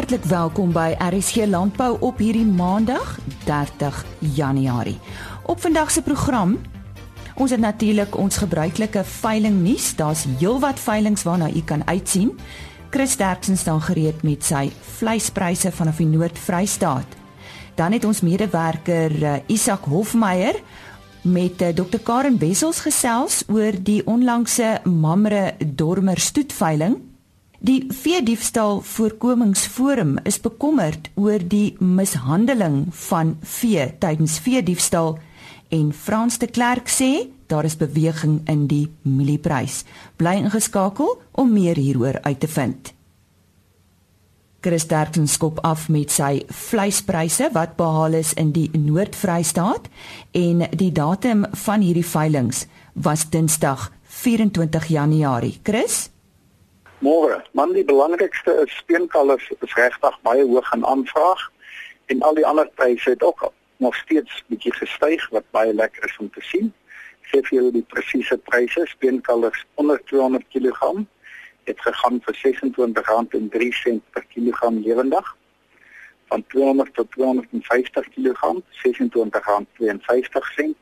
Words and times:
Hartlik 0.00 0.24
welkom 0.24 0.70
by 0.72 0.94
RSG 0.96 1.44
Landbou 1.44 1.98
op 2.00 2.22
hierdie 2.24 2.46
Maandag, 2.48 3.18
30 3.44 3.98
Januarie. 4.32 4.96
Op 5.44 5.60
vandag 5.60 5.90
se 5.92 6.00
program 6.02 6.54
Ons 7.36 7.50
het 7.52 7.60
natuurlik 7.60 8.16
ons 8.16 8.38
gebruikelike 8.40 9.02
veiling 9.04 9.58
nuus. 9.60 9.90
Daar's 9.96 10.24
heelwat 10.38 10.80
veilings 10.80 11.22
waarna 11.28 11.50
u 11.52 11.60
kan 11.60 11.84
uitsien. 11.84 12.32
Chris 12.90 13.16
Derksen 13.16 13.60
staan 13.60 13.82
gereed 13.82 14.22
met 14.22 14.44
sy 14.44 14.70
vleispryse 14.96 15.68
vanaf 15.72 16.00
die 16.00 16.08
Noord-Vrystaat. 16.08 17.20
Dan 17.76 17.92
het 17.92 18.08
ons 18.08 18.24
medewerker 18.24 19.12
uh, 19.22 19.36
Isak 19.52 19.84
Hofmeyer 19.84 20.56
met 21.28 21.60
uh, 21.60 21.74
Dr 21.76 22.00
Karen 22.02 22.40
Wessels 22.40 22.80
gesels 22.88 23.42
oor 23.52 23.76
die 23.76 24.00
onlangse 24.06 24.80
Mamre 24.88 25.52
Dormer 25.60 26.18
stoetveiling. 26.18 27.09
Die 27.60 27.84
veediefstal 27.92 28.78
voorkomingsforum 28.80 30.14
is 30.24 30.38
bekommerd 30.40 31.10
oor 31.20 31.42
die 31.44 31.74
mishandeling 31.76 32.86
van 33.08 33.34
vee 33.44 33.82
tydens 34.00 34.38
veediefstal 34.40 35.18
en 35.68 35.90
Frans 35.92 36.38
de 36.40 36.46
Klerk 36.48 36.88
sê 36.88 37.28
daar 37.52 37.66
is 37.68 37.76
beweging 37.76 38.38
in 38.48 38.62
die 38.70 38.86
mielieprys. 39.04 39.82
Bly 40.16 40.38
ingeskakel 40.40 41.18
om 41.36 41.52
meer 41.52 41.76
hieroor 41.76 42.16
uit 42.22 42.40
te 42.40 42.48
vind. 42.48 42.94
Chris 44.64 44.86
Derksen 44.88 45.28
skop 45.28 45.60
af 45.64 45.88
met 45.92 46.12
sy 46.12 46.46
vleispryse 46.48 47.50
wat 47.52 47.76
behaal 47.76 48.16
is 48.16 48.32
in 48.40 48.54
die 48.56 48.70
Noord-Vrystaat 48.72 49.88
en 50.32 50.64
die 50.80 50.92
datum 50.96 51.44
van 51.66 51.84
hierdie 51.84 52.06
veilinge 52.08 52.64
was 52.94 53.26
Dinsdag 53.28 53.90
24 54.24 54.88
Januarie. 54.96 55.58
Chris 55.62 56.08
Môre, 57.00 57.42
man 57.56 57.70
die 57.72 57.84
belangrikste 57.84 58.52
is 58.60 58.72
steenkalf 58.76 59.40
is 59.64 59.74
regtig 59.76 60.16
baie 60.26 60.42
hoog 60.44 60.66
in 60.76 60.82
aanvraag 60.84 61.42
en 62.12 62.20
al 62.28 62.34
die 62.36 62.44
ander 62.44 62.68
pryse 62.76 63.08
het 63.14 63.22
ook 63.24 63.46
nog 63.80 63.94
steeds 63.96 64.42
bietjie 64.52 64.74
gestyg 64.76 65.24
wat 65.32 65.46
baie 65.56 65.72
lekker 65.72 66.04
is 66.04 66.18
om 66.20 66.28
te 66.34 66.42
sien. 66.44 66.68
Gee 67.30 67.40
vir 67.46 67.56
julle 67.56 67.72
die 67.78 67.86
presiese 67.94 68.36
pryse, 68.50 68.84
steenkalf 68.92 69.56
onder 69.80 70.02
200 70.12 70.44
kg 70.52 70.92
het 71.70 71.80
gegaan 71.86 72.20
vir 72.26 72.36
R26.03 72.36 73.96
per 74.12 74.24
kilogram 74.34 74.76
lewendig. 74.84 75.36
Van 76.28 76.44
200 76.52 76.94
tot 76.94 77.08
250 77.16 78.12
kg 78.12 78.40
R26.52 78.84 80.76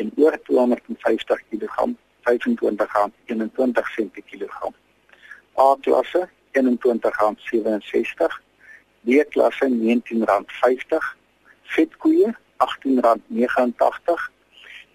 en 0.00 0.12
oor 0.16 0.34
250 0.48 1.44
kg 1.50 1.92
R25.21 2.24 4.08
per 4.16 4.24
kilogram. 4.32 4.74
A 5.58 5.76
klasse 5.80 6.28
R21.67, 6.52 8.42
B 9.00 9.24
klasse 9.30 9.64
R19.50, 9.64 11.16
vetkoeie 11.62 12.34
R18.89 12.62 14.30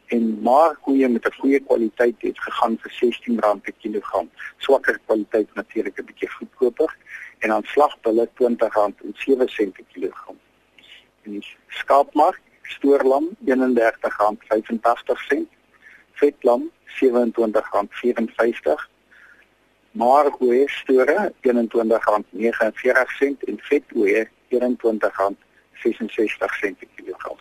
en 0.08 0.42
maar 0.42 0.76
koeie 0.82 1.08
met 1.08 1.26
'n 1.26 1.34
goeie 1.40 1.60
kwaliteit 1.60 2.22
het 2.22 2.40
gegaan 2.40 2.78
vir 2.82 2.92
R16 2.92 3.62
per 3.62 3.74
kilogram. 3.82 4.30
Swakker 4.58 5.00
kwaliteit 5.06 5.54
natuurlik 5.54 6.00
'n 6.00 6.06
bietjie 6.06 6.30
goedkoper 6.30 6.96
en 7.40 7.50
dan 7.50 7.64
slagbulle 7.64 8.28
R20.07 8.28 9.72
per 9.72 9.84
kilogram. 9.94 10.40
En 11.24 11.32
die 11.32 11.46
skaapmark 11.68 12.42
stoorlam 12.62 13.30
R31.85, 13.46 15.46
vetlam 16.12 16.72
R27.54, 16.86 18.90
maar 19.98 20.30
koeie 20.38 20.70
store 20.70 21.16
R21.49 21.32 21.42
en 23.50 23.58
vetkoeie 23.70 24.22
R21.66 24.28 24.32
per 26.40 26.88
kilogram. 26.96 27.38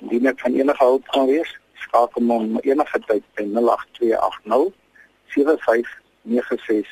Indien 0.00 0.26
ek 0.28 0.40
van 0.44 0.52
enige 0.60 0.84
hulp 0.84 1.04
kan 1.14 1.26
wees, 1.30 1.50
skakel 1.86 2.22
hom 2.28 2.58
enige 2.60 2.98
tyd 3.08 3.24
by 3.38 3.44
08280 3.56 4.74
75961. 5.36 6.88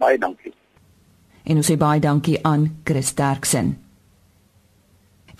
Baie 0.00 0.18
dankie. 0.18 0.54
En 1.44 1.56
ons 1.60 1.68
sê 1.68 1.76
baie 1.80 2.00
dankie 2.00 2.38
aan 2.46 2.80
Chris 2.84 3.14
Derksen. 3.16 3.76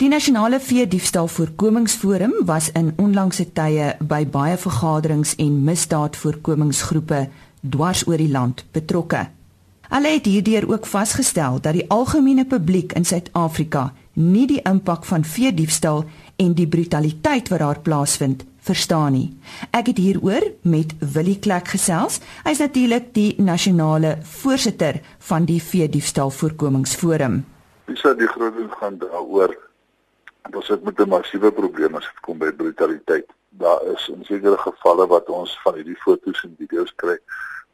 Die 0.01 0.09
nasionale 0.09 0.57
vee 0.59 0.87
diefstal 0.89 1.27
voorkomingsforum 1.29 2.33
was 2.49 2.71
in 2.77 2.93
onlangse 2.97 3.45
tye 3.53 3.91
by 4.01 4.23
baie 4.25 4.57
vergaderings 4.57 5.35
en 5.37 5.59
misdaadvoorkomingsgroepe 5.67 7.27
dwars 7.61 8.07
oor 8.07 8.17
die 8.17 8.31
land 8.31 8.65
betrokke. 8.71 9.29
Hulle 9.91 10.07
het 10.07 10.25
hierdeur 10.25 10.69
ook 10.71 10.85
vasgestel 10.85 11.59
dat 11.61 11.73
die 11.73 11.89
algemene 11.91 12.45
publiek 12.45 12.93
in 12.93 13.05
Suid-Afrika 13.05 13.91
nie 14.13 14.45
die 14.47 14.61
impak 14.63 15.05
van 15.05 15.23
vee 15.23 15.51
diefstal 15.53 16.05
en 16.39 16.53
die 16.55 16.67
brutaliteit 16.67 17.49
wat 17.51 17.59
daar 17.59 17.79
plaasvind 17.79 18.45
verstaan 18.61 19.11
nie. 19.17 19.27
Ek 19.75 19.89
het 19.91 19.97
hieroor 19.97 20.45
met 20.61 20.93
Willie 20.99 21.39
Klek 21.39 21.73
gesels. 21.73 22.21
Hy's 22.45 22.61
natuurlik 22.61 23.11
die 23.17 23.33
nasionale 23.41 24.17
voorsitter 24.23 25.01
van 25.27 25.45
die 25.49 25.59
Veediefstal 25.61 26.31
Voorkomingsforum. 26.31 27.41
Dis 27.91 28.01
dat 28.05 28.19
die 28.19 28.29
groot 28.31 28.55
ding 28.55 28.71
gaan 28.79 28.97
daaroor. 29.01 29.57
Ons 30.51 30.67
het 30.67 30.83
met 30.83 30.99
'n 30.99 31.09
massiewe 31.09 31.51
probleem 31.51 31.95
as 31.95 32.07
dit 32.07 32.19
kom 32.21 32.37
by 32.37 32.51
brutaliteit. 32.51 33.27
Daar 33.59 33.83
is 33.91 34.07
in 34.07 34.23
sekere 34.25 34.57
gevalle 34.57 35.07
wat 35.11 35.29
ons 35.29 35.53
van 35.63 35.75
hierdie 35.75 35.97
foto's 35.99 36.43
en 36.47 36.55
video's 36.59 36.93
kry, 36.95 37.17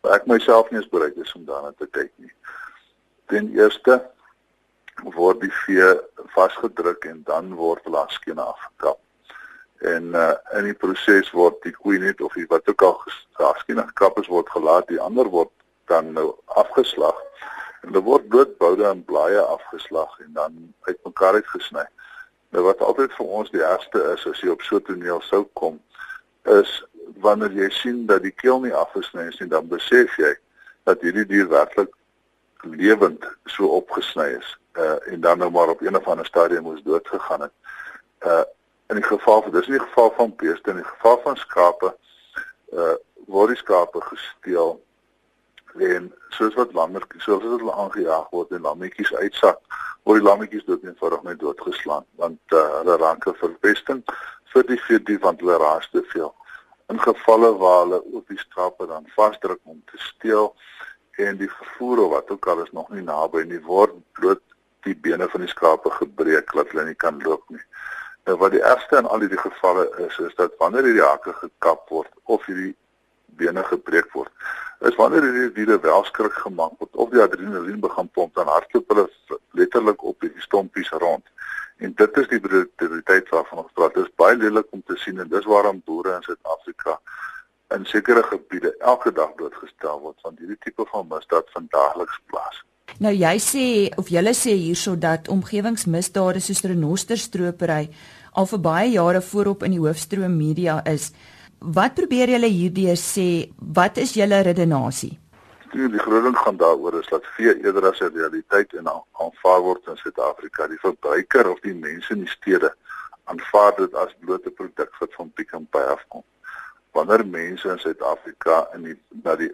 maar 0.01 0.17
ek 0.17 0.29
myself 0.29 0.69
nie 0.71 0.79
eens 0.81 0.89
bereid 0.89 1.17
is 1.21 1.33
om 1.37 1.45
daarna 1.45 1.73
te 1.77 1.85
kyk 1.93 2.09
nie. 2.17 2.31
Ten 3.29 3.51
eerste 3.53 3.99
word 5.13 5.43
die 5.43 5.53
vee 5.65 5.89
vasgedruk 6.33 7.05
en 7.05 7.21
dan 7.27 7.53
word 7.59 7.83
hulle 7.85 7.99
afskene 8.01 8.41
afgekap. 8.41 8.97
En 9.85 10.15
uh, 10.17 10.33
in 10.57 10.71
die 10.71 10.73
proses 10.73 11.29
word 11.37 11.59
die 11.61 11.75
koei 11.75 11.99
net 12.01 12.21
of 12.25 12.33
wat 12.49 12.69
ook 12.73 12.81
al 12.81 12.97
geskienig 13.37 13.91
gekap 13.93 14.17
is 14.17 14.31
word 14.33 14.49
gelaat 14.49 14.89
die 14.89 15.01
ander 15.01 15.29
word 15.29 15.53
dan 15.91 16.09
nou 16.17 16.31
afgeslag. 16.57 17.21
En 17.83 17.91
hulle 17.91 18.03
word 18.07 18.25
blootboude 18.33 18.89
en 18.89 19.05
blaaie 19.05 19.45
afgeslag 19.45 20.17
en 20.25 20.33
dan 20.33 20.57
uitmekaar 20.89 21.37
uitgesny 21.37 21.85
nou 22.49 22.63
wat 22.63 22.81
altyd 22.81 23.13
vir 23.13 23.25
ons 23.39 23.51
die 23.51 23.63
ergste 23.63 24.03
is 24.13 24.25
as 24.27 24.41
jy 24.41 24.49
op 24.49 24.61
so 24.61 24.77
'n 24.77 24.87
toneel 24.89 25.21
sou 25.21 25.43
kom 25.53 25.79
is 26.43 26.83
wanneer 27.23 27.51
jy 27.51 27.69
sien 27.69 28.05
dat 28.05 28.21
die 28.21 28.31
keel 28.31 28.59
nie 28.59 28.73
afgesny 28.73 29.27
is 29.27 29.39
nie 29.39 29.49
dan 29.49 29.67
besef 29.67 30.17
jy 30.17 30.35
dat 30.83 31.01
hierdie 31.01 31.25
dier 31.25 31.47
werklik 31.47 31.91
lewend 32.63 33.25
so 33.45 33.67
opgesny 33.67 34.27
is 34.37 34.57
uh, 34.77 35.13
en 35.13 35.21
dan 35.21 35.37
nou 35.37 35.51
maar 35.51 35.69
op 35.69 35.81
een 35.81 35.95
of 35.95 36.07
ander 36.07 36.25
stadium 36.25 36.63
moes 36.63 36.83
dood 36.83 37.07
gegaan 37.07 37.41
het. 37.41 37.51
Uh 38.25 38.43
in 38.87 38.95
die 38.95 39.03
geval 39.03 39.41
van 39.41 39.51
dis 39.51 39.67
nie 39.67 39.77
die 39.77 39.87
geval 39.87 40.13
van 40.15 40.35
beeste 40.35 40.69
in 40.69 40.75
die 40.75 40.85
geval 40.85 41.19
van 41.23 41.35
skape 41.35 41.95
uh 42.73 42.93
word 43.27 43.49
die 43.51 43.57
skape 43.57 44.01
gesteel 44.01 44.83
en 45.75 46.13
soos 46.29 46.53
wat 46.55 46.71
lammetjies 46.73 47.23
soos 47.23 47.43
wat 47.43 47.59
hulle 47.59 47.73
aangejaag 47.73 48.29
word 48.29 48.51
en 48.55 48.63
lammetjies 48.63 49.11
uitsak 49.15 49.59
word 50.07 50.21
die 50.21 50.27
lammetjies 50.27 50.65
dood 50.67 50.83
eenvoudig 50.87 51.23
net 51.27 51.39
doodgeslaan 51.43 52.05
want 52.21 52.55
uh, 52.55 52.63
hulle 52.79 52.97
ranke 53.01 53.33
verpesting 53.41 54.03
vir 54.53 54.67
die 54.69 54.79
vir 54.87 55.03
die 55.09 55.19
want 55.23 55.43
hulle 55.43 55.57
raas 55.61 55.87
te 55.91 56.03
veel. 56.13 56.31
In 56.93 57.01
gevalle 57.03 57.51
waar 57.59 57.81
hulle 57.83 57.99
ook 58.15 58.27
die 58.31 58.39
skape 58.39 58.87
dan 58.87 59.09
vasdruk 59.15 59.59
om 59.63 59.81
te 59.91 59.99
steel 60.05 60.53
en 61.27 61.39
die 61.41 61.49
vervoer 61.51 62.03
of 62.05 62.11
wat 62.13 62.31
ook 62.31 62.47
al 62.47 62.63
is 62.63 62.71
nog 62.71 62.89
nie 62.95 63.03
naby 63.03 63.43
nie 63.49 63.59
word 63.65 63.95
bloot 64.19 64.43
die 64.87 64.95
bene 64.95 65.27
van 65.27 65.43
die 65.43 65.51
skape 65.51 65.91
gebreek 65.99 66.53
dat 66.55 66.71
hulle 66.71 66.87
nie 66.87 66.99
kan 67.03 67.19
loop 67.25 67.43
nie. 67.51 67.63
Nou 68.27 68.37
wat 68.39 68.55
die 68.55 68.63
ergste 68.63 69.01
in 69.01 69.09
al 69.11 69.25
hierdie 69.25 69.43
gevalle 69.43 69.89
is 70.07 70.19
is 70.29 70.35
dat 70.39 70.55
wanneer 70.61 70.87
hierdie 70.87 71.03
hakke 71.03 71.35
gekap 71.41 71.89
word 71.91 72.11
of 72.23 72.45
hierdie 72.47 72.75
bene 73.39 73.63
gebreek 73.69 74.11
word, 74.13 74.31
is 74.87 74.97
wanneer 74.99 75.25
hierdie 75.25 75.53
diere 75.55 75.79
wel 75.81 76.03
skrik 76.09 76.35
gemaak 76.43 76.75
word 76.81 77.01
of 77.03 77.13
die 77.13 77.23
adrenalien 77.23 77.79
begin 77.81 78.09
pomp 78.17 78.35
dan 78.35 78.51
hardloop 78.51 78.93
hulle 78.93 79.07
letterlik 79.57 80.03
op 80.03 80.21
die 80.21 80.33
stompies 80.43 80.91
rond. 81.03 81.25
En 81.77 81.93
dit 81.93 82.17
is 82.17 82.27
die 82.27 82.41
brutaliteit 82.41 83.29
waarvan 83.29 83.63
ons 83.63 83.73
praat. 83.77 83.93
Dit 83.93 84.07
is 84.07 84.17
baie 84.17 84.37
lelik 84.37 84.69
om 84.73 84.81
te 84.85 84.97
sien 84.97 85.19
en 85.21 85.29
dis 85.29 85.45
waarom 85.45 85.81
boere 85.85 86.15
in 86.17 86.25
Suid-Afrika 86.25 86.97
in 87.75 87.85
sekere 87.85 88.23
gebiede 88.23 88.71
elke 88.79 89.11
dag 89.11 89.33
blootgestel 89.35 89.99
word 90.01 90.17
van 90.23 90.37
hierdie 90.39 90.57
tipe 90.63 90.85
van 90.91 91.07
misdaad 91.11 91.49
van 91.53 91.67
daagliks 91.73 92.19
plaas. 92.31 92.63
Nou 93.03 93.11
jy 93.13 93.33
sê 93.43 93.65
of 93.99 94.09
julle 94.09 94.33
sê 94.33 94.55
hierso 94.57 94.95
dat 94.97 95.27
omgewingsmisdade 95.29 96.41
soos 96.41 96.63
renosterstropery 96.65 97.89
al 98.37 98.47
vir 98.49 98.61
baie 98.63 98.93
jare 98.93 99.21
voorop 99.21 99.65
in 99.67 99.75
die 99.75 99.83
hoofstroom 99.83 100.37
media 100.37 100.79
is. 100.87 101.11
Wat 101.59 101.95
probeer 101.97 102.29
julle 102.29 102.49
hierdie 102.49 102.93
sê? 102.95 103.49
Wat 103.57 103.97
is 103.97 104.13
julle 104.13 104.41
redenasie? 104.45 105.17
Die, 105.73 105.87
die 105.91 105.99
groot 105.99 106.23
ding 106.23 106.37
gaan 106.37 106.57
daaroor 106.57 106.99
is 106.99 107.09
dat 107.11 107.25
vee 107.35 107.53
eerder 107.63 107.89
as 107.89 107.99
'n 107.99 108.13
realiteit 108.13 108.73
en 108.73 108.87
aanvaar 108.87 109.61
word 109.61 109.87
in 109.87 109.97
Suid-Afrika. 109.97 110.67
Die 110.67 110.79
verbruiker 110.79 111.49
of 111.51 111.59
die 111.59 111.73
mense 111.73 112.13
in 112.13 112.19
die 112.19 112.29
stede 112.29 112.73
aanvaar 113.25 113.75
dit 113.75 113.93
as 113.93 114.15
blote 114.19 114.49
produk 114.49 114.95
wat 114.99 115.13
van 115.13 115.31
Pick 115.33 115.55
n 115.55 115.67
Pay 115.69 115.83
afkom. 115.83 116.23
Wanneer 116.91 117.25
mense 117.25 117.69
in 117.69 117.79
Suid-Afrika 117.79 118.67
in 118.73 118.83
die 118.83 118.97
na 119.23 119.35
die 119.35 119.51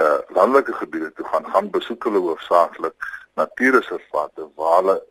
uh 0.00 0.18
landelike 0.28 0.72
gebiede 0.72 1.12
toe 1.12 1.24
gaan, 1.24 1.46
gaan 1.46 1.70
besoek 1.70 2.04
hulle 2.04 2.18
hoofsaaklik 2.18 2.94
natuurreservate 3.34 4.48
waar 4.54 4.76
hulle 4.76 5.02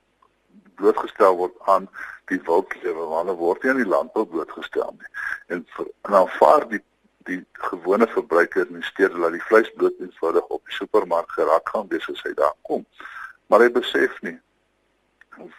blootgestel 0.75 1.36
word 1.36 1.56
aan 1.66 1.88
die 2.31 2.40
wildlewe 2.48 3.08
hulle 3.12 3.36
word 3.40 3.64
nie 3.64 3.72
aan 3.74 3.81
die 3.81 3.92
landbou 3.92 4.25
blootgestel 4.25 4.96
nie. 4.98 5.12
En 5.56 5.66
vir, 5.75 5.90
en 6.08 6.20
aanvaar 6.24 6.68
die 6.72 6.84
die 7.24 7.40
gewone 7.70 8.08
verbruiker 8.12 8.66
in 8.68 8.81
die 8.81 8.90
stede 8.90 9.16
laat 9.16 9.31
die 9.31 9.46
vleis 9.48 9.70
bloot 9.80 10.00
eenvoudig 10.04 10.50
op 10.52 10.66
die 10.68 10.75
supermark 10.75 11.30
geraak 11.31 11.70
gaan 11.72 11.88
wees 11.88 12.10
as 12.12 12.20
hy 12.28 12.34
daar 12.36 12.56
kom. 12.68 12.84
Maar 13.48 13.64
hy 13.64 13.70
besef 13.72 14.18
nie 14.28 14.36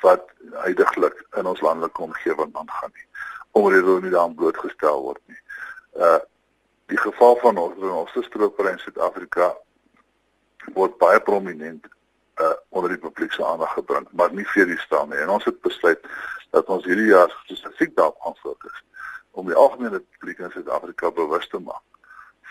wat 0.02 0.28
heidaglik 0.60 1.16
in 1.40 1.48
ons 1.48 1.62
landelike 1.64 2.04
omgewing 2.04 2.52
aangaan 2.52 2.92
nie 2.92 3.08
omdat 3.54 3.72
hulle 3.86 4.00
nie 4.00 4.10
daaraan 4.10 4.34
blootgestel 4.34 5.02
word 5.02 5.20
nie. 5.30 5.40
Uh 5.96 6.20
die 6.92 6.98
geval 7.00 7.38
van 7.40 7.56
ons 7.56 7.84
ons 7.88 8.26
stroopere 8.26 8.74
in 8.74 8.80
Suid-Afrika 8.82 9.46
word 10.76 10.98
baie 10.98 11.20
prominent 11.20 11.86
uh 12.42 12.50
onder 12.68 12.90
die 12.92 13.00
publiek 13.00 13.32
se 13.32 13.44
aandag 13.46 13.72
gebring, 13.78 14.08
maar 14.12 14.34
nie 14.34 14.46
vir 14.52 14.66
die 14.66 14.78
staan 14.82 15.08
nie. 15.08 15.20
En 15.22 15.30
ons 15.36 15.46
het 15.46 15.60
besluit 15.62 16.02
dat 16.54 16.70
ons 16.70 16.86
hierdie 16.86 17.10
jaar 17.10 17.32
spesifiek 17.44 17.96
daarop 17.98 18.38
fokus 18.42 18.82
om 19.34 19.48
die 19.50 19.58
algemene 19.58 19.98
publiek 20.14 20.44
in 20.44 20.52
Suid-Afrika 20.54 21.10
bewus 21.10 21.48
te 21.50 21.58
maak 21.58 21.82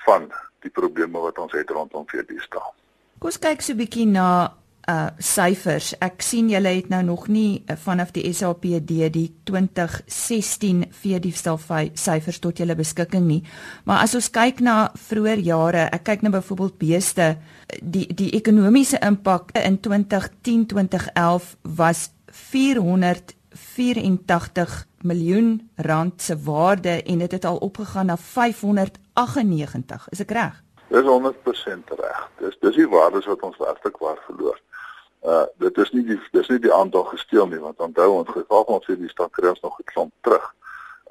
van 0.03 0.27
die 0.63 0.71
probleme 0.71 1.21
wat 1.23 1.39
ons 1.39 1.55
het 1.55 1.69
rondom 1.71 2.05
staan. 2.44 2.73
Kom 3.19 3.31
ons 3.31 3.39
kyk 3.39 3.61
so 3.61 3.73
'n 3.73 3.77
bietjie 3.77 4.07
na 4.07 4.53
uh 4.88 5.07
syfers. 5.17 5.94
Ek 6.01 6.21
sien 6.21 6.50
julle 6.50 6.67
het 6.67 6.89
nou 6.89 7.03
nog 7.03 7.27
nie 7.27 7.63
uh, 7.67 7.75
vanaf 7.79 8.11
die 8.11 8.33
SAPD 8.33 9.13
die 9.13 9.29
2016 9.44 10.85
veediefstal 10.91 11.59
syfers 11.94 12.39
tot 12.39 12.57
julle 12.57 12.75
beskikking 12.75 13.25
nie. 13.25 13.44
Maar 13.85 14.03
as 14.03 14.15
ons 14.15 14.29
kyk 14.29 14.59
na 14.59 14.91
vroeë 15.09 15.38
jare, 15.39 15.88
ek 15.91 16.03
kyk 16.03 16.21
nou 16.21 16.31
byvoorbeeld 16.31 16.77
beeste, 16.77 17.38
die 17.81 18.07
die 18.13 18.31
ekonomiese 18.35 19.00
impak 19.00 19.51
in 19.55 19.79
2010-2011 19.79 21.55
was 21.61 22.09
484 23.53 24.85
miljoen 25.01 25.69
rand 25.75 26.21
se 26.21 26.38
waarde 26.44 27.03
en 27.03 27.17
dit 27.17 27.31
het, 27.31 27.45
al 27.45 27.57
opgegaan 27.57 28.05
na 28.05 28.17
598. 28.17 30.09
Is 30.09 30.19
ek 30.19 30.31
reg? 30.31 30.63
Dis 30.88 31.05
100% 31.05 31.95
reg. 31.97 32.29
Dis 32.38 32.57
dis 32.59 32.75
die 32.75 32.88
waardes 32.88 33.25
wat 33.25 33.41
ons 33.41 33.57
werklik 33.57 33.97
waar 33.97 34.19
verloor 34.25 34.59
uh 35.23 35.45
dit 35.57 35.77
is 35.77 35.91
nie 35.95 36.03
die 36.03 36.19
dis 36.35 36.50
nie 36.51 36.59
die 36.59 36.73
aantal 36.73 37.05
gesteel 37.07 37.47
nie 37.47 37.59
want 37.59 37.79
onthou 37.79 38.09
ons 38.17 38.31
geval 38.35 38.65
ons 38.75 38.88
sê 38.88 38.95
die 39.00 39.11
stad 39.11 39.31
kry 39.31 39.53
ons 39.53 39.61
nog 39.63 39.77
'n 39.79 39.91
klomp 39.91 40.13
terug. 40.21 40.47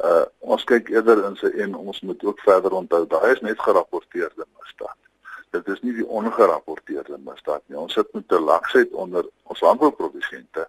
Uh 0.04 0.24
ons 0.38 0.64
kyk 0.64 0.90
eerder 0.92 1.24
in 1.28 1.36
sy 1.36 1.48
en 1.64 1.74
ons 1.74 2.00
moet 2.00 2.24
ook 2.24 2.40
verder 2.40 2.72
onthou 2.72 3.06
daai 3.06 3.32
is 3.32 3.40
net 3.40 3.60
gerapporteerde 3.60 4.44
misdaad. 4.60 4.98
Dit 5.50 5.68
is 5.68 5.80
nie 5.80 5.92
die 5.92 6.06
ongerapporteerde 6.06 7.18
misdaad 7.18 7.62
nie. 7.66 7.78
Ons 7.78 7.92
sit 7.92 8.12
met 8.12 8.32
'n 8.32 8.44
laksheid 8.44 8.92
onder 8.92 9.24
ons 9.42 9.60
landbouprodusente 9.60 10.68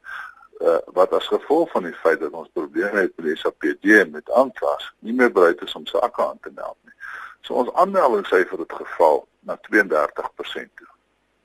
uh 0.64 0.78
wat 0.96 1.14
as 1.14 1.28
gevolg 1.28 1.72
van 1.72 1.84
die 1.84 1.94
feit 1.94 2.20
dat 2.20 2.32
ons 2.32 2.50
probleme 2.54 3.00
het 3.00 3.12
met 3.16 3.26
die 3.26 3.38
SAPD 3.38 4.12
met 4.12 4.32
aanklas 4.32 4.94
nie 5.00 5.14
meer 5.14 5.32
bereid 5.32 5.62
is 5.62 5.76
om 5.76 5.86
sake 5.86 6.26
aan 6.26 6.40
te 6.42 6.52
meld 6.56 6.78
nie. 6.82 6.94
So 7.42 7.54
ons 7.60 7.74
aanmeldingssyfer 7.74 8.60
het 8.60 8.74
geval 8.74 9.28
na 9.40 9.58
32% 9.68 10.72
toe. 10.80 10.92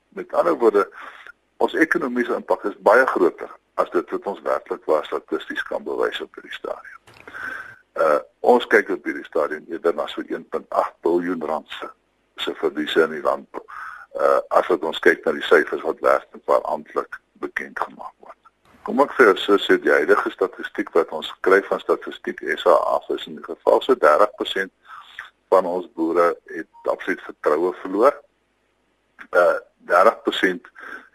Met 0.09 0.33
ander 0.33 0.55
woorde 0.57 0.87
ons 1.57 1.73
ekonomiese 1.73 2.37
impak 2.39 2.63
is 2.63 2.79
baie 2.87 3.05
groter 3.11 3.51
as 3.73 3.91
dit 3.91 4.15
wat 4.15 4.31
ons 4.31 4.41
werklik 4.47 4.87
was 4.87 5.11
statisties 5.11 5.63
kan 5.67 5.83
bewys 5.83 6.21
op 6.23 6.39
hierdie 6.39 6.55
stadium. 6.55 7.01
Uh 7.99 8.19
ons 8.39 8.67
kyk 8.71 8.95
op 8.95 9.03
hierdie 9.03 9.27
stadium 9.27 9.67
eerder 9.67 9.95
na 9.95 10.07
so 10.07 10.23
1.8 10.23 10.99
miljard 11.03 11.43
rand 11.51 11.79
se 11.79 11.91
se 12.39 12.55
verliese 12.63 13.03
in 13.03 13.17
die 13.17 13.25
land. 13.27 13.63
Uh 14.15 14.39
as 14.61 14.71
wat 14.71 14.87
ons 14.87 15.03
kyk 15.03 15.25
na 15.25 15.35
die 15.35 15.47
syfers 15.51 15.83
wat 15.83 15.99
werklik 16.07 16.45
waar 16.47 16.63
amptelik 16.71 17.19
bekend 17.43 17.79
gemaak 17.79 18.15
word. 18.23 18.38
Kom 18.89 19.03
ek 19.03 19.11
vir 19.19 19.35
so 19.37 19.53
sê 19.61 19.75
die 19.77 19.91
huidige 19.93 20.31
statistiek 20.33 20.87
wat 20.95 21.11
ons 21.13 21.27
kry 21.45 21.59
van 21.67 21.77
statistiek 21.77 22.39
SA 22.57 22.71
af 22.89 23.03
is 23.13 23.27
in 23.29 23.35
die 23.37 23.43
geval 23.45 23.83
so 23.85 23.93
30% 24.01 24.71
van 25.53 25.67
ons 25.69 25.85
boere 25.93 26.31
het 26.49 26.89
absoluut 26.89 27.21
vertroue 27.27 27.69
verloor. 27.83 28.17
Uh 29.29 29.59
30% 29.93 30.65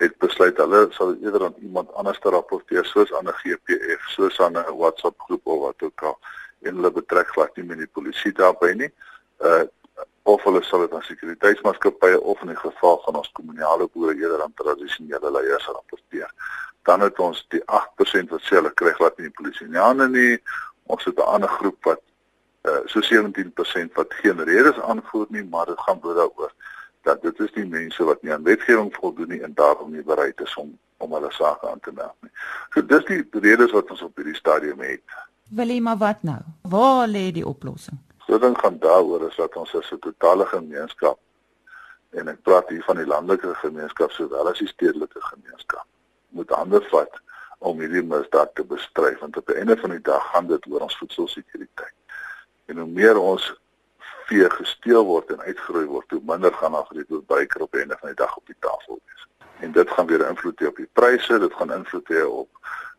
het 0.05 0.15
besluit 0.23 0.63
hulle 0.63 0.85
sal 0.95 1.17
eerder 1.17 1.49
aan 1.49 1.59
iemand 1.67 1.91
anders 1.99 2.23
te 2.23 2.31
rapporteer 2.31 2.87
soos 2.93 3.11
aan 3.19 3.27
'n 3.27 3.37
GPF, 3.43 4.07
soos 4.15 4.39
aan 4.41 4.55
'n 4.55 4.79
WhatsApp 4.79 5.19
groep 5.27 5.43
of 5.47 5.61
wat 5.67 5.83
ook 5.83 6.03
al 6.03 6.19
en 6.63 6.77
hulle 6.79 6.95
betrek 7.03 7.35
glad 7.35 7.57
nie 7.57 7.67
met 7.67 7.79
die 7.79 7.91
polisie 7.99 8.33
daarbey 8.33 8.75
nie. 8.75 8.93
Uh 9.43 9.67
of 10.23 10.43
hulle 10.43 10.63
sal 10.65 10.81
dit 10.81 10.95
aan 10.95 11.03
sekuriteitsmaatskappye 11.03 12.21
of 12.21 12.41
in 12.41 12.53
die 12.53 12.61
geval 12.61 13.01
van 13.05 13.19
ons 13.21 13.33
kommunale 13.33 13.89
boere 13.93 14.15
eerder 14.17 14.43
aan 14.43 14.55
tradisionele 14.55 15.31
leiers 15.31 15.67
rapporteer. 15.67 16.31
Dan 16.89 17.01
het 17.01 17.19
ons 17.19 17.45
die 17.53 17.63
8% 17.67 18.33
wat 18.33 18.47
sê 18.47 18.57
hulle 18.59 18.73
kry 18.81 18.93
glad 18.97 19.19
nie 19.19 19.29
die 19.29 19.37
polisie 19.37 19.69
nie 19.69 19.81
aan 19.81 20.01
nie. 20.13 20.39
Ons 20.87 21.05
het 21.05 21.19
'n 21.19 21.31
ander 21.37 21.49
groep 21.49 21.85
wat 21.85 22.01
uh 22.65 22.81
so 22.87 23.01
17% 23.01 23.93
wat 23.95 24.15
geen 24.23 24.41
redes 24.45 24.81
aanvoer 24.81 25.27
nie, 25.29 25.45
maar 25.45 25.67
dit 25.67 25.81
gaan 25.81 26.01
oor 26.03 26.15
daaroor 26.15 26.53
dat 27.03 27.23
dit 27.23 27.41
is 27.41 27.53
die 27.53 27.67
mense 27.67 28.05
wat 28.05 28.23
nie 28.23 28.33
aan 28.33 28.43
wetgewing 28.43 28.95
voldoen 28.95 29.29
nie 29.29 29.43
en 29.43 29.55
daarom 29.55 29.93
nie 29.93 30.03
bereid 30.03 30.41
is 30.41 30.57
om 30.57 30.79
om 30.99 31.13
hulle 31.13 31.33
sake 31.33 31.69
aan 31.71 31.81
te 31.81 31.93
meld 31.93 32.17
nie. 32.21 32.31
So 32.73 32.87
dis 32.87 33.05
die 33.05 33.25
redes 33.31 33.73
wat 33.73 33.91
ons 33.91 34.03
op 34.03 34.17
hierdie 34.17 34.37
stadium 34.37 34.81
het. 34.81 35.03
Wil 35.51 35.69
jy 35.69 35.81
maar 35.81 35.99
wat 36.01 36.23
nou? 36.23 36.41
Waar 36.63 37.09
lê 37.09 37.31
die 37.33 37.47
oplossing? 37.47 37.99
So 38.35 38.41
ding 38.41 38.59
gaan 38.59 38.79
daaroor 38.79 39.29
is 39.29 39.37
dat 39.37 39.57
ons 39.57 39.75
as 39.75 39.91
'n 39.93 39.99
totale 39.99 40.47
gemeenskap 40.47 41.19
en 42.11 42.29
ek 42.29 42.43
praat 42.43 42.69
hier 42.69 42.83
van 42.83 42.97
die 42.97 43.07
landelike 43.07 43.55
gemeenskap 43.55 44.11
sowel 44.11 44.49
as 44.49 44.59
die 44.59 44.67
stedelike 44.67 45.21
gemeenskap 45.21 45.87
moet 46.29 46.51
hande 46.51 46.81
vat 46.91 47.21
om 47.59 47.79
hierdie 47.79 48.03
misdaad 48.03 48.55
te 48.55 48.65
bestry 48.65 49.13
want 49.21 49.37
op 49.37 49.47
die 49.47 49.55
einde 49.55 49.77
van 49.77 49.91
die 49.91 50.01
dag 50.01 50.27
gaan 50.31 50.47
dit 50.47 50.67
oor 50.67 50.81
ons 50.81 50.97
voedselsekuriteit. 50.97 51.95
En 52.67 52.79
hoe 52.79 52.87
meer 52.87 53.19
ons 53.19 53.55
vee 54.27 54.51
gesteel 54.51 55.05
word 55.05 55.31
en 55.31 55.41
uitgeroei 55.41 55.87
word, 55.87 56.11
hoe 56.11 56.23
minder 56.25 56.53
gaan 56.53 56.73
daar 56.73 56.87
vir 56.91 57.05
die 57.05 57.23
byker 57.27 57.63
op 57.63 57.75
einde 57.75 57.97
van 58.01 58.09
die 58.09 58.19
dag 58.25 58.37
op 58.37 58.47
die 58.47 58.59
tafel 58.59 58.99
wees. 59.05 59.29
En 59.61 59.73
dit 59.73 59.91
gaan 59.91 60.07
weer 60.07 60.27
invloed 60.29 60.61
hê 60.61 60.67
op 60.67 60.83
die 60.83 60.91
pryse, 60.93 61.39
dit 61.39 61.55
gaan 61.55 61.73
invloed 61.73 62.09
hê 62.09 62.27
op 62.27 62.51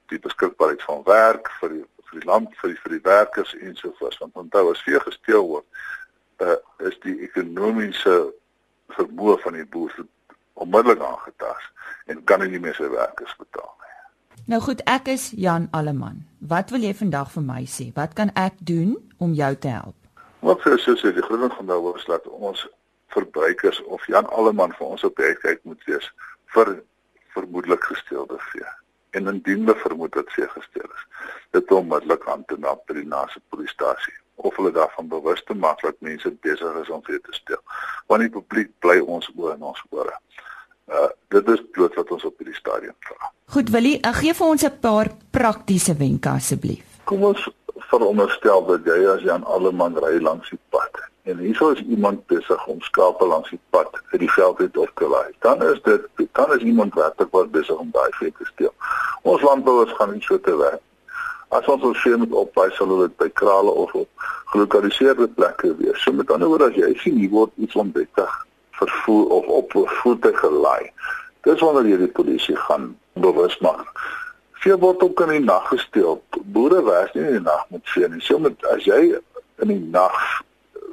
die 0.07 0.19
beskikbaarheid 0.19 0.83
van 0.83 1.03
werk 1.03 1.51
vir 1.59 1.69
die 1.69 1.85
vir 2.15 2.23
die 2.23 2.31
land, 2.31 2.55
vir 2.61 2.71
die 2.71 2.79
vir 2.81 2.95
die 2.95 3.03
werkers 3.03 3.53
en 3.59 3.75
so 3.75 3.91
voort. 3.99 4.17
Want 4.23 4.35
onthou 4.45 4.71
as 4.71 4.83
vee 4.87 4.99
gesteel 5.03 5.47
word, 5.47 5.65
uh, 6.43 6.55
is 6.87 6.95
die 7.03 7.15
ekonomiese 7.27 8.15
vermoë 8.95 9.39
van 9.43 9.57
die 9.59 9.65
boer 9.65 9.91
onmiddellik 10.55 11.01
aangetast 11.03 11.71
en 12.07 12.23
kan 12.23 12.41
hy 12.43 12.47
nie 12.53 12.61
meer 12.63 12.75
sy 12.77 12.87
werkers 12.91 13.35
betaal 13.39 13.71
nie. 13.71 13.91
Nou 14.51 14.61
goed, 14.63 14.83
ek 14.87 15.09
is 15.11 15.31
Jan 15.35 15.67
Alleman. 15.75 16.23
Wat 16.39 16.71
wil 16.71 16.85
jy 16.85 16.93
vandag 16.95 17.31
vir 17.33 17.43
my 17.43 17.63
sê? 17.67 17.89
Wat 17.95 18.15
kan 18.15 18.31
ek 18.39 18.59
doen 18.63 18.95
om 19.19 19.33
jou 19.35 19.51
te 19.59 19.73
help? 19.73 19.97
Wat 20.45 20.61
vir 20.63 20.79
sê 20.79 20.95
sê 21.01 21.11
die 21.15 21.25
grond 21.25 21.51
van 21.57 21.71
daardie 21.71 21.91
was 21.91 22.07
dat 22.07 22.27
ons 22.29 22.67
verbruikers 23.15 23.81
of 23.89 24.05
Jan 24.11 24.27
Alleman 24.31 24.75
vir 24.77 24.87
ons 24.93 25.03
op 25.07 25.19
kyk 25.19 25.63
moet 25.63 25.81
wees 25.89 26.07
vir 26.55 26.77
vermoedelik 27.35 27.83
gesteelde 27.83 28.39
vee. 28.51 28.67
En 29.15 29.31
indien 29.31 29.63
hulle 29.63 29.75
vermoed 29.79 30.13
dat 30.13 30.31
vee 30.35 30.47
gesteel 30.51 30.91
is, 30.97 31.03
dit 31.55 31.71
onmiddellik 31.71 32.27
aan 32.27 32.43
te 32.51 32.57
meld 32.59 32.83
by 32.89 32.97
die 32.99 33.07
naaste 33.07 33.41
polisiestasie 33.53 34.17
of 34.35 34.55
hulle 34.59 34.71
daarvan 34.75 35.07
bewus 35.07 35.43
te 35.47 35.55
maak 35.55 35.81
dat 35.81 35.95
mense 36.03 36.31
besig 36.43 36.79
is 36.81 36.91
om 36.91 37.03
vee 37.07 37.21
te 37.21 37.33
steel. 37.37 37.61
Want 38.11 38.25
die 38.25 38.33
publiek 38.33 38.71
bly 38.83 38.99
ons 38.99 39.29
oor 39.37 39.53
en 39.55 39.63
ons 39.71 39.83
ore. 39.89 40.17
Uh 40.91 41.07
dit 41.33 41.47
is 41.51 41.63
bloot 41.75 41.95
wat 41.99 42.11
ons 42.11 42.27
op 42.27 42.43
hierdie 42.43 42.59
stadium 42.59 42.95
vra. 43.07 43.31
Goed, 43.55 43.71
wil 43.73 43.87
jy 43.87 43.95
uh, 44.01 44.13
gee 44.19 44.35
vir 44.37 44.47
ons 44.47 44.67
'n 44.67 44.79
paar 44.83 45.09
praktiese 45.31 45.95
wenke 45.97 46.29
asseblief? 46.29 46.99
Kom 47.03 47.23
ons 47.23 47.47
veronderstel 47.91 48.65
dat 48.67 48.85
jy 48.85 48.99
as 49.15 49.23
Jan 49.23 49.43
Alleman 49.43 49.97
ry 50.03 50.19
langs 50.19 50.49
die 50.49 50.61
pad 50.69 51.01
en 51.25 51.37
hierso 51.41 51.71
is 51.73 51.81
iemand 51.89 52.25
besig 52.31 52.65
om 52.71 52.81
skape 52.81 53.25
langs 53.25 53.49
die 53.49 53.59
pad 53.69 53.89
uit 54.11 54.21
die 54.21 54.31
veld 54.31 54.59
uit 54.59 54.77
op 54.77 54.91
te 54.95 55.07
laai. 55.09 55.31
Dan 55.45 55.63
is 55.63 55.81
dit 55.83 56.07
dan 56.31 56.53
is 56.55 56.65
iemand 56.71 56.93
werklik 56.93 57.31
wat 57.31 57.51
besig 57.51 57.77
om 57.77 57.89
daai 57.91 58.09
vee 58.19 58.33
te 58.37 58.45
steel. 58.45 58.73
Ons 59.21 59.41
landbouers 59.41 59.93
gaan 59.97 60.13
nie 60.13 60.21
so 60.21 60.39
te 60.39 60.55
werk. 60.57 60.81
As 61.49 61.65
ons 61.71 61.83
ons 61.83 62.01
vee 62.01 62.17
moet 62.17 62.33
oplaai, 62.33 62.69
sal 62.77 62.91
dit 62.99 63.17
by 63.21 63.29
krale 63.41 63.71
of 63.71 63.93
op 63.93 64.27
gelokaliseerde 64.53 65.27
plekke 65.37 65.75
wees. 65.79 66.01
So 66.03 66.13
met 66.13 66.31
ander 66.31 66.51
woorde 66.51 66.69
as 66.69 66.77
jy 66.77 66.91
sien 67.01 67.17
hier 67.21 67.33
word 67.33 67.53
iets 67.55 67.75
onwettig 67.75 68.35
vervoer 68.81 69.39
of 69.39 69.47
op 69.61 69.79
voertuig 70.01 70.39
gelaai. 70.39 70.91
Dis 71.47 71.61
wanneer 71.61 71.89
jy 71.93 72.03
die 72.05 72.13
polisie 72.21 72.57
gaan 72.67 72.93
bewus 73.13 73.57
maak 73.65 73.93
vee 74.65 74.77
word 74.81 75.03
ook 75.05 75.21
in 75.27 75.31
die 75.35 75.43
nag 75.45 75.67
gesteel. 75.69 76.17
Boere 76.53 76.81
werk 76.85 77.13
nie 77.13 77.25
in 77.27 77.37
die 77.37 77.45
nag 77.45 77.65
met 77.69 77.85
vee 77.93 78.07
nie. 78.09 78.21
So 78.25 78.41
met 78.41 78.65
as 78.73 78.85
jy 78.89 79.01
in 79.61 79.71
die 79.71 79.81
nag 79.93 80.15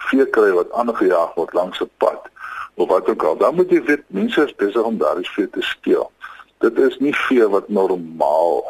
vee 0.08 0.26
kry 0.36 0.50
wat 0.56 0.72
aangejaag 0.72 1.34
word 1.34 1.52
langs 1.52 1.80
'n 1.80 1.90
pad 1.96 2.30
of 2.74 2.88
wat 2.88 3.08
ook 3.08 3.22
al, 3.22 3.36
dan 3.36 3.54
moet 3.54 3.70
jy 3.70 3.82
weet 3.82 4.04
mense 4.06 4.44
is 4.44 4.54
besig 4.54 4.82
om 4.82 4.98
daardie 4.98 5.30
vee 5.30 5.50
te 5.50 5.62
steel. 5.62 6.10
Dit 6.58 6.78
is 6.78 6.98
nie 6.98 7.14
vee 7.14 7.48
wat 7.48 7.68
normaal 7.68 8.64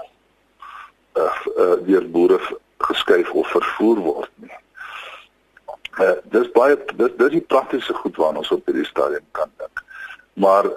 uh, 1.15 1.37
uh 1.57 1.77
deur 1.87 2.11
boere 2.11 2.41
geskuif 2.79 3.31
of 3.31 3.49
vervoer 3.49 3.99
word 3.99 4.31
nie. 4.35 4.59
Uh 6.01 6.17
dis 6.35 6.51
baie 6.57 6.79
dis 6.97 7.15
dis 7.17 7.31
die 7.37 7.47
praktiese 7.55 7.95
goed 7.95 8.17
waarna 8.17 8.43
ons 8.43 8.51
op 8.51 8.67
hierdie 8.67 8.89
stadium 8.89 9.27
kan 9.31 9.51
dink. 9.57 9.85
Maar 10.33 10.71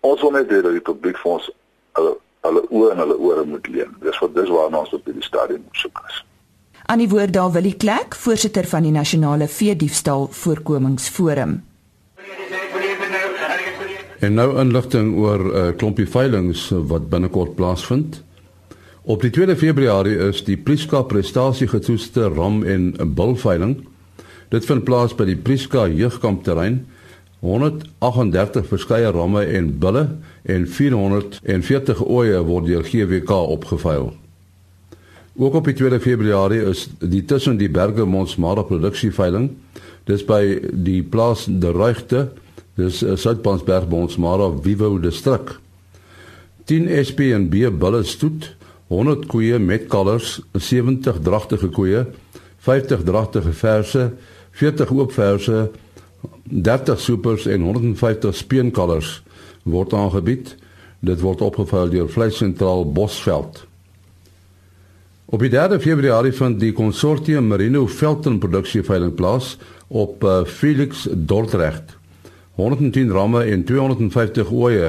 ons 0.00 0.20
wil 0.20 0.30
net 0.30 0.50
hê 0.50 0.62
dat 0.62 0.72
die 0.72 0.88
publiek 0.92 1.18
vir 1.18 1.32
ons 1.36 1.50
hulle 1.98 2.16
hulle 2.40 2.62
oë 2.72 2.92
en 2.94 3.02
hulle 3.04 3.16
ore 3.18 3.44
moet 3.44 3.66
leen. 3.68 3.96
Dis 4.00 4.18
wat 4.22 4.34
dis 4.34 4.48
waarna 4.48 4.84
ons 4.84 4.94
op 4.96 5.04
hierdie 5.04 5.26
stadium 5.26 5.66
soek 5.76 6.00
is. 6.08 6.22
Aan 6.90 6.98
die 6.98 7.08
woord 7.08 7.30
daar 7.32 7.52
Willie 7.52 7.76
Klek, 7.78 8.14
voorsitter 8.18 8.66
van 8.66 8.82
die 8.82 8.90
Nasionale 8.90 9.46
Veediefstal 9.48 10.24
Voorkomingsforum. 10.30 11.52
En 14.18 14.34
nou 14.34 14.58
inligting 14.58 15.12
oor 15.16 15.38
'n 15.38 15.54
uh, 15.54 15.76
klompie 15.76 16.08
veilinge 16.08 16.86
wat 16.86 17.08
binnekort 17.08 17.54
plaasvind. 17.54 18.22
Op 19.02 19.20
die 19.20 19.30
2 19.30 19.56
Februarie 19.56 20.16
is 20.16 20.44
die 20.44 20.56
Priska 20.56 21.02
prestasiegetoetste 21.02 22.28
ram 22.28 22.62
en 22.62 22.96
bulveiling. 23.14 23.86
Dit 24.48 24.64
vind 24.64 24.84
plaas 24.84 25.14
by 25.14 25.24
die 25.24 25.36
Priska 25.36 25.86
jeugkampterrein. 25.88 26.86
138 27.38 28.66
verskeie 28.66 29.10
ramme 29.10 29.44
en 29.44 29.78
bulle 29.78 30.08
en 30.42 30.66
440 30.68 32.04
ooe 32.04 32.42
word 32.42 32.66
deur 32.66 32.84
GWK 32.84 33.30
opgeveil. 33.30 34.12
Ook 35.36 35.54
op 35.54 35.64
die 35.64 35.74
2 35.74 36.00
Februarie 36.00 36.62
is 36.68 36.88
die 36.98 37.24
tussen 37.24 37.56
die 37.56 37.70
berge 37.70 38.04
Monsmara 38.04 38.62
produksieveiling. 38.62 39.50
Dis 40.04 40.24
by 40.26 40.58
die 40.72 41.02
plaas 41.02 41.46
De 41.46 41.70
Ruigte 41.72 42.28
Dis 42.80 43.02
uh, 43.02 43.16
Suidpansberg 43.18 43.88
by 43.90 44.04
ons 44.06 44.16
Mara 44.20 44.48
Vivo 44.64 44.94
distrik. 45.02 45.56
10 46.70 46.88
SP 47.02 47.32
en 47.34 47.48
B 47.50 47.66
bulle 47.82 48.02
stoet, 48.06 48.52
100 48.90 49.26
koeie 49.30 49.58
met 49.62 49.88
kalvers, 49.90 50.38
70 50.54 51.20
dragtige 51.26 51.70
koeie, 51.74 52.04
50 52.64 53.04
dragtige 53.06 53.52
verse, 53.56 54.06
40 54.58 54.92
oop 54.96 55.14
verse, 55.14 55.64
30 56.50 57.00
supers 57.00 57.46
en 57.50 57.64
150 57.66 58.36
speenkalvers 58.36 59.18
word 59.64 59.94
aangebied. 59.96 60.54
Dit 61.00 61.22
word 61.24 61.42
opgevuil 61.44 61.92
deur 61.92 62.08
Vleissentraal 62.12 62.84
Bosveld. 62.92 63.64
Op 65.30 65.38
die 65.38 65.50
3 65.50 65.78
Februarie 65.78 66.32
vind 66.34 66.56
die 66.58 66.72
konsortium 66.74 67.46
Merino 67.52 67.84
Velton 67.86 68.40
produksie 68.42 68.80
veiling 68.82 69.12
plaas 69.14 69.52
op 69.86 70.24
uh, 70.26 70.40
Felix 70.42 71.04
Dordrecht. 71.06 71.92
110 72.58 73.12
ramme 73.14 73.44
en 73.46 73.62
250 73.64 74.50
ooe 74.50 74.88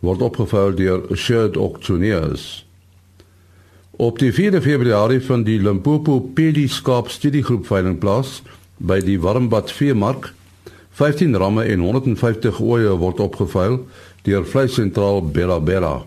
word 0.00 0.24
opgevou 0.24 0.70
deur 0.78 1.04
Shared 1.12 1.58
Auctioneers. 1.60 2.64
Op 4.00 4.16
die 4.18 4.32
4de 4.32 4.62
Februarie 4.64 5.20
van 5.26 5.44
die 5.44 5.58
Limpopo 5.60 6.22
Pedi 6.24 6.64
Skaap 6.72 7.12
Studiegroep 7.12 7.68
veiling 7.68 7.98
plaas 8.00 8.38
by 8.80 8.96
die 9.04 9.18
Warmbad 9.20 9.74
Veemark. 9.76 10.30
15 10.96 11.36
ramme 11.36 11.68
en 11.68 11.84
150 11.84 12.64
ooe 12.64 12.96
word 12.96 13.20
opgevou 13.20 13.82
deur 14.24 14.48
Vleissentraal 14.48 15.20
Bella 15.36 15.60
Bella. 15.60 15.98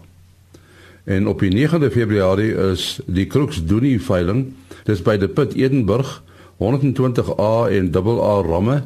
En 1.06 1.28
op 1.28 1.40
die 1.40 1.68
9de 1.68 1.92
Februarie 1.92 2.54
is 2.72 3.00
die 3.06 3.28
Crux 3.28 3.60
Doenie 3.66 4.02
veiling. 4.02 4.48
Dis 4.90 5.04
by 5.06 5.20
die 5.22 5.30
Put 5.30 5.54
Edenburg 5.54 6.24
120A 6.58 7.70
en 7.70 7.92
AA 7.94 8.42
ramme 8.42 8.80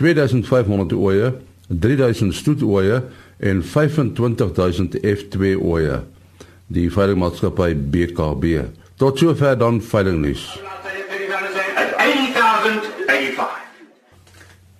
2500 0.00 0.94
ooe 0.96 1.32
3000 1.68 2.34
stoetooe 2.34 3.02
en 3.36 3.60
25000 3.62 4.96
F2 4.96 5.58
ooe. 5.60 6.00
Die 6.72 6.88
veilingmaatskappy 6.92 7.74
BKB. 7.76 8.64
Tot 8.96 9.20
sover 9.20 9.58
dan 9.58 9.82
veilingnuus. 9.84 10.48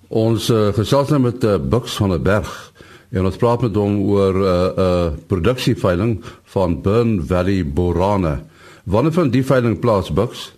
Ons 0.09 0.49
uh, 0.49 0.71
gesels 0.73 1.13
nou 1.13 1.21
met 1.21 1.43
uh, 1.45 1.59
Bux 1.61 2.01
van 2.01 2.17
der 2.17 2.21
Berg 2.25 2.49
en 3.11 3.25
ons 3.25 3.37
praat 3.41 3.61
met 3.61 3.75
hom 3.75 3.95
oor 4.09 4.33
'n 4.33 4.41
uh, 4.41 4.65
eh, 4.65 4.77
uh, 4.77 5.11
produksieveiling 5.27 6.23
van 6.43 6.81
Burn 6.81 7.23
Valley 7.27 7.65
Borane. 7.65 8.39
Wanneer 8.83 9.13
van 9.13 9.29
die 9.29 9.45
veiling 9.45 9.79
plaas 9.79 10.13
Bux? 10.13 10.55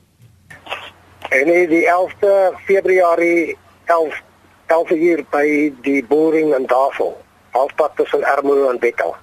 En 1.29 1.46
die 1.46 1.86
11de 1.88 2.53
Februarie 2.65 3.58
11 3.86 4.22
11 4.67 4.91
uur 4.91 5.25
by 5.29 5.74
die 5.81 6.05
boring 6.08 6.55
in 6.55 6.65
Tafel. 6.65 7.17
Halfpad 7.51 7.91
tussen 7.96 8.24
Ermelo 8.24 8.70
en 8.70 8.79
Bekkel. 8.79 9.15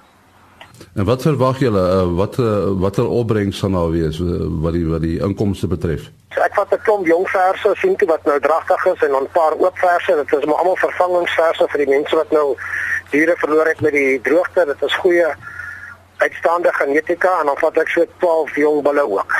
En 0.93 1.05
wat 1.05 1.21
verwag 1.21 1.59
julle 1.59 1.81
uh, 1.81 2.15
wat 2.15 2.37
uh, 2.37 2.69
watter 2.79 3.07
opbrengs 3.07 3.57
sal 3.57 3.69
nou 3.69 3.91
wees 3.91 4.19
uh, 4.19 4.45
wat 4.63 4.73
die 4.73 4.85
wat 4.87 5.01
die 5.01 5.17
inkomste 5.19 5.67
betref? 5.67 6.09
So 6.33 6.41
ek 6.45 6.53
vat 6.57 6.73
'n 6.73 6.81
klomp 6.85 7.07
jong 7.07 7.27
verse 7.29 7.73
sien 7.81 7.95
toe 7.95 8.07
wat 8.07 8.25
nou 8.29 8.39
dragtig 8.39 8.85
is 8.85 9.01
en 9.07 9.15
'n 9.17 9.29
paar 9.33 9.57
oop 9.57 9.77
verse. 9.77 10.15
Dit 10.15 10.39
is 10.39 10.45
maar 10.45 10.61
almal 10.61 10.75
vervangingsverse 10.75 11.67
vir 11.71 11.85
die 11.85 11.93
mense 11.95 12.15
wat 12.15 12.31
nou 12.31 12.55
diere 13.09 13.35
verloor 13.37 13.65
het 13.65 13.81
met 13.81 13.91
die 13.91 14.21
droogte. 14.21 14.65
Dit 14.65 14.81
is 14.81 14.95
goeie 14.95 15.27
uitstaande 16.17 16.73
genetika 16.73 17.39
en 17.39 17.45
dan 17.45 17.57
vat 17.57 17.77
ek 17.83 17.91
so 17.93 18.05
12 18.23 18.55
jong 18.55 18.81
bulle 18.83 19.05
ook. 19.07 19.35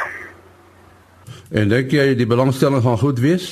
En 1.51 1.71
dink 1.71 1.91
jy 1.91 2.13
die 2.15 2.29
belangstelling 2.29 2.83
gaan 2.85 2.97
goed 3.01 3.19
wees? 3.19 3.47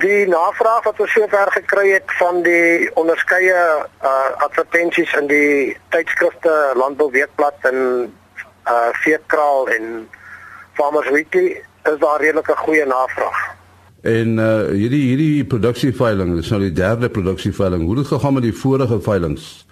Die 0.00 0.26
navraag 0.30 0.84
wat 0.86 1.00
ons 1.02 1.12
sover 1.12 1.50
gekry 1.56 1.88
het 1.90 2.12
van 2.20 2.42
die 2.46 2.90
onderskeie 3.00 3.62
uh 4.10 4.44
advertensies 4.46 5.12
in 5.18 5.26
die 5.26 5.76
tydskrifte 5.90 6.52
Landbou 6.78 7.10
Weekblad 7.10 7.70
en 7.72 7.80
uh 8.70 8.90
Veekraal 9.02 9.68
en 9.76 10.08
Farmers 10.78 11.10
Weekly 11.10 11.64
is 11.90 11.98
daar 11.98 12.20
redelike 12.20 12.56
goeie 12.56 12.86
navraag. 12.86 13.59
En 14.02 14.38
uh 14.38 14.68
hierdie 14.72 15.02
hierdie 15.10 15.44
produksieveiling, 15.44 16.34
dis 16.38 16.48
nou 16.50 16.60
die 16.62 16.72
derde 16.72 17.10
produksieveiling. 17.12 17.84
Hoe 17.84 17.98
het 17.98 18.06
gegaan 18.06 18.34
met 18.34 18.42
die 18.42 18.56
vorige 18.56 19.00
veilings? 19.00 19.66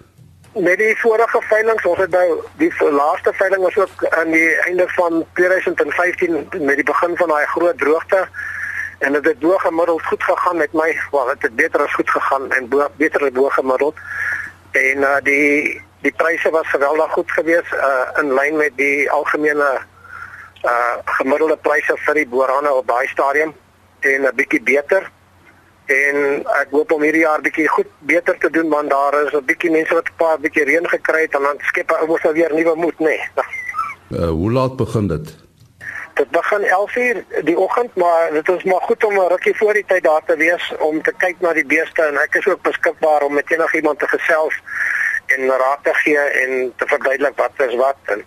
Met 0.53 0.77
die 0.77 0.93
vorige 0.97 1.41
veilings, 1.49 1.85
ons 1.85 1.97
het 1.97 2.11
nou 2.13 2.37
die 2.57 2.71
laaste 2.91 3.33
veiling 3.33 3.63
was 3.63 3.77
ook 3.77 4.05
aan 4.09 4.31
die 4.31 4.55
einde 4.67 4.85
van 4.87 5.25
2015 5.33 6.47
met 6.61 6.75
die 6.75 6.85
begin 6.85 7.17
van 7.17 7.27
daai 7.27 7.45
groot 7.45 7.77
droogte 7.77 8.27
en 8.99 9.13
dit 9.13 9.25
het 9.25 9.39
bo 9.39 9.57
gemiddeld 9.57 10.05
goed 10.05 10.23
gegaan 10.23 10.57
met 10.57 10.73
my 10.73 10.97
wel 11.11 11.25
dit 11.25 11.41
het 11.41 11.55
beter 11.55 11.81
as 11.81 11.93
goed 11.93 12.09
gegaan 12.09 12.51
en 12.51 12.67
bo 12.67 12.87
beter 12.95 13.23
as 13.23 13.31
bo 13.31 13.49
gemiddeld 13.49 13.95
en 14.71 14.97
uh, 14.97 15.15
die 15.23 15.81
die 16.01 16.11
pryse 16.11 16.49
was 16.49 16.67
geweldig 16.67 17.11
goed 17.11 17.31
geweest 17.31 17.73
uh, 17.73 18.21
in 18.21 18.33
lyn 18.33 18.55
met 18.55 18.75
die 18.75 19.11
algemene 19.11 19.69
uh, 20.63 20.95
gemiddelde 21.05 21.57
pryse 21.57 21.95
vir 22.05 22.19
die 22.21 22.27
boerane 22.27 22.73
op 22.73 22.87
daai 22.87 23.07
stadium 23.07 23.55
en 23.99 24.21
'n 24.21 24.35
bietjie 24.35 24.61
beter. 24.61 25.11
En 25.85 26.45
ek 26.61 26.67
hoop 26.71 26.91
om 26.91 27.01
hierdie 27.01 27.21
jaar 27.21 27.41
bietjie 27.41 27.67
goed 27.67 27.87
beter 27.99 28.37
te 28.37 28.49
doen 28.49 28.69
want 28.69 28.89
daar 28.89 29.25
is 29.25 29.33
'n 29.33 29.45
bietjie 29.45 29.71
mense 29.71 29.93
wat 29.93 30.09
'n 30.09 30.17
paar 30.17 30.39
bietjie 30.39 30.63
reën 30.63 30.89
gekry 30.89 31.21
het 31.21 31.35
en 31.35 31.41
dan 31.41 31.57
skep 31.59 31.89
hy 31.89 32.05
mos 32.05 32.21
nou 32.21 32.33
weer 32.33 32.53
nuwe 32.53 32.75
moed 32.75 32.99
nê 32.99 33.05
nee. 33.05 33.21
uh, 34.09 34.29
hoe 34.39 34.51
laat 34.51 34.75
begin 34.75 35.07
dit? 35.07 35.35
Dit 36.13 36.29
begin 36.29 36.63
11:00 36.63 37.43
die 37.43 37.57
oggend, 37.57 37.95
maar 37.95 38.31
dit 38.31 38.49
is 38.49 38.63
maar 38.63 38.81
goed 38.81 39.03
om 39.03 39.13
'n 39.13 39.27
rukkie 39.27 39.57
voor 39.57 39.73
die 39.73 39.85
tyd 39.87 40.03
daar 40.03 40.25
te 40.25 40.35
wees 40.35 40.73
om 40.79 41.01
te 41.01 41.13
kyk 41.17 41.35
na 41.39 41.53
die 41.53 41.65
beeste 41.65 42.01
en 42.01 42.17
ek 42.17 42.35
is 42.35 42.47
ook 42.47 42.61
beskikbaar 42.61 43.21
om 43.21 43.33
met 43.33 43.51
enigiemand 43.51 43.99
te 43.99 44.07
gesels 44.07 44.61
en 45.25 45.47
raad 45.47 45.79
te 45.83 45.93
gee 45.93 46.17
en 46.17 46.73
te 46.75 46.85
verduidelik 46.87 47.37
wat 47.37 47.67
is 47.67 47.75
wat 47.75 47.97
en 48.05 48.25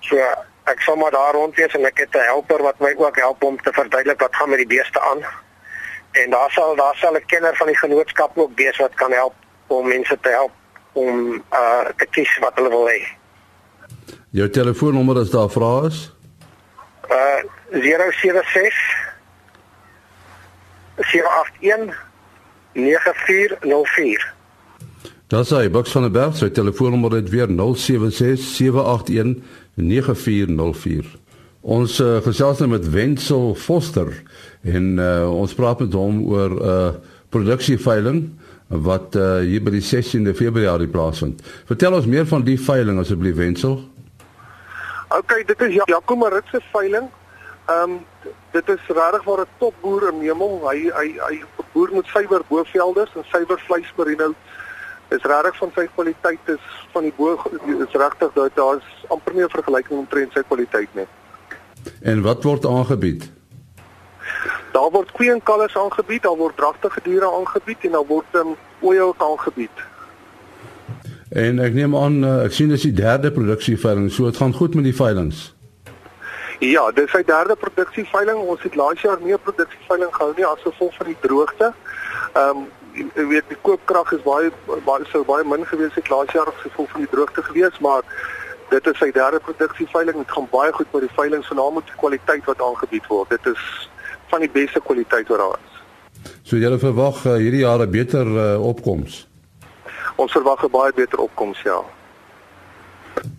so 0.00 0.16
ek 0.64 0.80
sal 0.80 0.96
maar 0.96 1.10
daar 1.10 1.34
rond 1.34 1.56
wees 1.56 1.74
en 1.74 1.84
ek 1.84 1.98
het 1.98 2.14
'n 2.16 2.28
helper 2.32 2.62
wat 2.62 2.78
my 2.78 2.94
ook 2.96 3.16
help 3.16 3.42
om 3.42 3.60
te 3.62 3.72
verduidelik 3.72 4.20
wat 4.20 4.36
gaan 4.36 4.48
met 4.48 4.58
die 4.58 4.72
beeste 4.76 5.00
aan. 5.00 5.20
En 6.12 6.30
daar 6.30 6.50
sal 6.50 6.76
daar 6.76 6.96
sal 6.96 7.14
'n 7.14 7.26
kenner 7.26 7.56
van 7.56 7.66
die 7.66 7.76
genootskap 7.76 8.38
ook 8.38 8.52
wees 8.54 8.76
wat 8.76 8.94
kan 8.94 9.12
help 9.12 9.34
om 9.66 9.88
mense 9.88 10.18
te 10.20 10.28
help 10.28 10.52
om 10.92 11.44
uh 11.52 11.84
te 11.96 12.06
kies 12.10 12.38
wat 12.38 12.52
hulle 12.54 12.68
wil 12.68 12.88
hê. 12.88 13.02
Jou 14.30 14.50
telefoonnommer 14.50 15.18
as 15.18 15.30
daar 15.30 15.50
vrae 15.50 15.86
is? 15.86 16.12
082 17.08 17.42
uh 17.72 18.12
076 18.12 18.74
781 20.96 22.02
9404 22.72 24.32
Daar 25.26 25.44
sê 25.44 25.70
Bucks 25.70 25.90
van 25.90 26.02
der 26.02 26.10
Berg, 26.10 26.36
sy 26.36 26.50
telefoonnommer 26.52 27.16
is 27.16 27.30
weer 27.32 27.48
076 27.48 28.42
781 28.44 29.40
9404. 29.74 31.04
Ons 31.64 32.00
uh, 32.00 32.18
gesels 32.22 32.60
nou 32.60 32.68
met 32.74 32.90
Wenzel 32.90 33.54
Foster 33.54 34.10
en 34.62 34.98
uh, 34.98 35.30
ons 35.32 35.54
praat 35.56 35.80
met 35.80 35.92
hom 35.96 36.20
oor 36.28 36.50
'n 36.50 36.62
uh, 36.62 36.90
produksieveiling 37.28 38.28
wat 38.68 39.16
uh, 39.16 39.38
hier 39.38 39.62
by 39.62 39.70
die 39.70 39.84
16de 39.84 40.34
Februarie 40.34 40.88
plaasvind. 40.88 41.42
Vertel 41.66 41.94
ons 41.94 42.06
meer 42.06 42.26
van 42.26 42.44
die 42.44 42.60
veiling 42.60 42.98
asseblief 42.98 43.36
Wenzel. 43.36 43.80
OK, 45.08 45.46
dit 45.46 45.60
is 45.60 45.74
Jaco 45.84 46.16
Marit 46.16 46.46
se 46.50 46.60
veiling. 46.72 47.10
Ehm 47.66 47.90
um, 47.90 48.00
dit 48.52 48.68
is 48.68 48.86
regtig 48.86 49.24
waar 49.24 49.40
'n 49.40 49.56
topboer 49.58 50.12
in 50.12 50.20
Hemel. 50.20 50.68
Hy 50.68 50.90
hy 50.94 51.08
hy 51.28 51.42
boer 51.72 51.90
met 51.92 52.06
suiwer 52.06 52.42
bovelders 52.48 53.14
en 53.14 53.24
suiwer 53.24 53.60
vleismerino. 53.66 54.34
Is 55.08 55.22
regtig 55.22 55.56
van 55.56 55.70
sy 55.74 55.86
kwaliteit 55.94 56.40
is 56.44 56.60
van 56.92 57.02
die 57.02 57.12
bo 57.16 57.34
is 57.84 57.92
regtig 57.92 58.32
dat 58.34 58.56
daar's 58.56 59.06
amper 59.08 59.34
nie 59.34 59.44
'n 59.44 59.48
vergelyking 59.48 59.98
omtrent 59.98 60.32
sy 60.32 60.42
kwaliteit 60.42 60.94
nie. 60.94 61.06
En 62.02 62.22
wat 62.22 62.42
word 62.42 62.66
aangebied? 62.66 63.30
Daar 64.72 64.90
word 64.90 65.12
koeie 65.12 65.32
en 65.32 65.42
kalvers 65.42 65.76
aangebied, 65.76 66.22
daar 66.22 66.36
word 66.36 66.56
dragtige 66.56 67.00
diere 67.02 67.30
aangebied 67.30 67.84
en 67.84 67.90
daar 67.90 68.06
word 68.06 68.26
ehm 68.32 68.46
um, 68.46 68.56
ooe 68.80 69.00
ook 69.00 69.22
aangebied. 69.22 69.76
En 71.30 71.58
ek 71.58 71.74
neem 71.74 71.96
aan 71.96 72.24
uh, 72.24 72.44
ek 72.44 72.52
sien 72.52 72.68
dis 72.68 72.82
die 72.82 72.92
derde 72.92 73.30
produksieveiling, 73.32 74.10
so 74.12 74.24
dit 74.24 74.36
gaan 74.36 74.54
goed 74.54 74.74
met 74.74 74.84
die 74.84 74.94
veilings. 74.94 75.54
Ja, 76.62 76.90
dis 76.94 77.10
sy 77.10 77.22
derde 77.26 77.56
produksieveiling. 77.58 78.38
Ons 78.38 78.62
het 78.62 78.76
laas 78.78 79.00
jaar 79.02 79.18
nie 79.20 79.34
'n 79.34 79.42
produksieveiling 79.42 80.14
gehou 80.14 80.32
nie 80.36 80.46
as 80.46 80.62
gevolg 80.62 80.94
van 80.96 81.06
die 81.06 81.20
droogte. 81.20 81.72
Ehm 82.32 82.48
um, 82.48 82.66
jy 82.94 83.26
weet 83.26 83.48
die 83.50 83.58
koopkrag 83.66 84.12
is 84.12 84.22
baie 84.22 84.50
baie 84.86 85.04
sou 85.10 85.24
baie 85.26 85.44
min 85.44 85.66
gewees 85.66 85.94
het 85.98 86.08
laas 86.12 86.32
jaar 86.32 86.48
as 86.50 86.62
gevolg 86.62 86.90
van 86.90 87.04
die 87.04 87.10
droogte 87.10 87.42
gewees, 87.42 87.78
maar 87.78 88.02
dit 88.70 88.86
is 88.86 88.98
sy 88.98 89.10
derde 89.14 89.40
produksieveiling. 89.44 90.18
Dit 90.22 90.34
gaan 90.36 90.48
baie 90.50 90.72
goed 90.72 90.92
met 90.92 91.06
die 91.06 91.14
veilings, 91.16 91.50
veral 91.50 91.74
met 91.76 91.86
die 91.90 91.98
kwaliteit 92.00 92.44
wat 92.50 92.62
aangebied 92.62 93.06
word. 93.10 93.30
Dit 93.34 93.46
is 93.54 93.64
van 94.32 94.44
die 94.44 94.50
beste 94.50 94.80
kwaliteit 94.80 95.28
wat 95.28 95.42
daar 95.42 95.58
is. 95.58 95.80
So 96.42 96.56
jy 96.56 96.70
verwag 96.80 97.24
uh, 97.26 97.36
hierdie 97.40 97.64
jaar 97.64 97.84
'n 97.84 97.90
beter 97.90 98.26
uh, 98.26 98.66
opkoms. 98.66 99.26
Ons 100.16 100.32
verwag 100.32 100.64
'n 100.64 100.70
baie 100.70 100.92
beter 100.92 101.18
opkoms, 101.18 101.60
ja. 101.62 101.82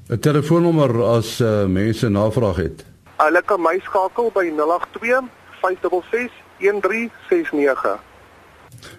'n 0.09 0.19
Telefoonnommer 0.19 1.03
as 1.03 1.39
uh, 1.41 1.65
mense 1.65 2.09
navraag 2.09 2.55
het. 2.55 2.85
Hulle 3.17 3.41
kan 3.45 3.61
my 3.61 3.79
skakel 3.83 4.31
by 4.33 4.51
082 4.51 5.23
566 5.61 6.31
1369. 6.59 8.14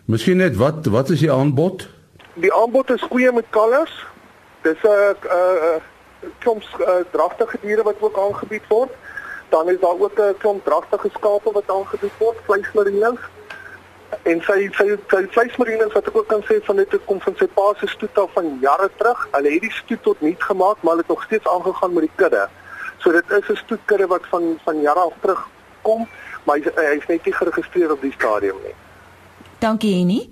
Miskien 0.05 0.37
net 0.37 0.57
wat 0.57 0.87
wat 0.87 1.11
is 1.11 1.21
die 1.21 1.33
aanbod? 1.33 1.89
Die 2.35 2.53
aanbod 2.55 2.91
is 2.91 3.09
koeie 3.09 3.33
met 3.33 3.47
kalvers. 3.51 4.07
Dis 4.63 4.83
'n 4.83 4.89
uh, 4.89 5.15
uh, 5.39 5.77
klomp 6.39 6.63
uh, 6.81 7.01
dragtige 7.11 7.59
diere 7.61 7.83
wat 7.83 7.97
ook 8.01 8.19
aangebied 8.19 8.67
word. 8.69 8.93
Dan 9.49 9.69
is 9.69 9.81
daar 9.81 9.99
ook 9.99 10.19
'n 10.19 10.37
klomp 10.39 10.65
dragtige 10.65 11.11
skape 11.13 11.53
wat 11.53 11.71
aangebied 11.71 12.17
word, 12.19 12.37
vleismerines. 12.45 13.19
En 14.23 14.41
sy 14.43 14.69
sy 14.79 14.97
sy 15.09 15.27
vleismerines 15.31 15.93
wat 15.93 16.07
ek 16.07 16.17
ook 16.17 16.29
kan 16.29 16.43
sê 16.49 16.61
van 16.65 16.77
dit 16.77 16.99
kom 17.05 17.21
van 17.21 17.35
sy 17.37 17.47
pa 17.47 17.75
se 17.79 17.87
stoet 17.87 18.19
af 18.19 18.31
van 18.33 18.59
jare 18.61 18.91
terug. 18.97 19.29
Hulle 19.31 19.51
het 19.51 19.61
die 19.61 19.73
stoet 19.73 20.03
tot 20.03 20.21
niet 20.21 20.43
gemaak, 20.43 20.77
maar 20.81 20.93
hulle 20.93 21.05
het 21.07 21.15
nog 21.15 21.23
steeds 21.23 21.49
aangegaan 21.49 21.93
met 21.93 22.03
die 22.03 22.17
kudde. 22.17 22.49
So 22.99 23.13
dit 23.13 23.31
is 23.31 23.49
'n 23.49 23.57
stoetkudde 23.57 24.07
wat 24.07 24.27
van 24.27 24.59
van 24.65 24.81
jare 24.81 25.01
af 25.01 25.15
terug 25.21 25.49
kom, 25.83 26.09
maar 26.45 26.57
hy, 26.57 26.71
hy 26.75 26.97
is 26.97 27.07
net 27.07 27.25
nie 27.25 27.35
geregistreer 27.35 27.93
op 27.93 28.01
die 28.01 28.13
stadium 28.13 28.57
nie. 28.65 28.75
Dankie 29.59 29.95
Henny. 29.95 30.29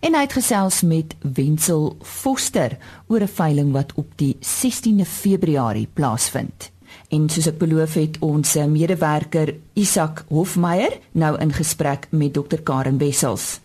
En 0.00 0.14
hy 0.14 0.20
het 0.22 0.32
gesels 0.36 0.82
met 0.86 1.16
Wenzel 1.34 1.96
Foster 2.02 2.76
oor 3.06 3.20
'n 3.20 3.28
veiling 3.28 3.72
wat 3.72 3.92
op 3.94 4.06
die 4.16 4.36
16de 4.40 5.04
Februarie 5.04 5.88
plaasvind. 5.92 6.70
En 7.08 7.28
soos 7.28 7.46
ek 7.46 7.58
beloof 7.58 7.94
het, 7.94 8.16
ons 8.20 8.54
medewerker 8.54 9.54
Isak 9.72 10.24
Hofmeyer 10.28 10.98
nou 11.12 11.38
in 11.40 11.52
gesprek 11.52 12.06
met 12.10 12.32
Dr 12.32 12.60
Karen 12.62 12.98
Wessels. 12.98 13.60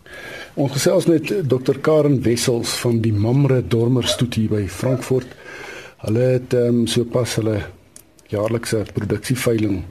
Ons 0.54 0.72
gesels 0.72 1.06
met 1.06 1.32
Dr 1.48 1.78
Karen 1.80 2.22
Wessels 2.22 2.74
van 2.80 3.00
die 3.00 3.12
Mamre 3.12 3.62
Dormer 3.68 4.06
Stoet 4.08 4.34
hier 4.34 4.48
by 4.48 4.66
Frankfurt. 4.68 5.26
Hulle 5.98 6.20
het 6.20 6.52
ehm 6.52 6.80
um, 6.80 6.86
sopas 6.86 7.34
hulle 7.34 7.62
jaarlikse 8.26 8.84
produksieveiling 8.92 9.82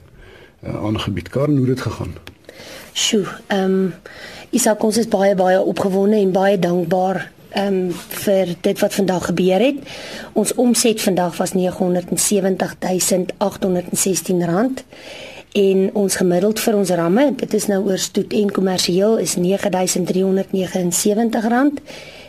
uh, 0.63 0.85
aangebied. 0.85 1.29
Karen, 1.29 1.57
hoe 1.57 1.67
het 1.67 1.75
dit 1.75 1.81
gegaan? 1.81 2.13
Sjoe, 2.93 3.25
ehm 3.47 3.63
um, 3.63 3.93
Isak 4.53 4.83
ons 4.85 4.97
is 5.01 5.07
baie 5.09 5.33
baie 5.35 5.57
opgewonde 5.61 6.17
en 6.21 6.31
baie 6.31 6.59
dankbaar 6.61 7.31
ehm 7.49 7.67
um, 7.67 7.91
vir 8.23 8.47
dit 8.61 8.79
wat 8.79 8.93
vandag 8.93 9.25
gebeur 9.25 9.59
het. 9.59 9.75
Ons 10.33 10.53
omset 10.53 11.01
vandag 11.01 11.37
was 11.37 11.53
970816 11.53 14.45
rand 14.45 14.83
en 15.53 15.89
ons 15.93 16.15
gemiddeld 16.15 16.59
vir 16.59 16.75
ons 16.75 16.89
ramme, 16.89 17.35
dit 17.35 17.53
is 17.53 17.65
nou 17.69 17.83
oor 17.85 17.97
stoet 17.97 18.33
en 18.33 18.51
kommersieel 18.51 19.17
is 19.17 19.35
9379 19.35 21.47
rand. 21.49 21.81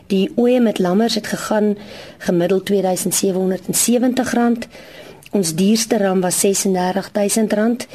Die 0.06 0.32
oeye 0.36 0.60
met 0.60 0.78
lammers 0.78 1.14
het 1.14 1.26
gegaan 1.26 1.76
gemiddeld 2.18 2.64
2770 2.64 4.32
rand. 4.32 4.66
Ons 5.34 5.50
duurste 5.58 5.98
ram 5.98 6.20
was 6.22 6.44
R36000. 6.46 7.88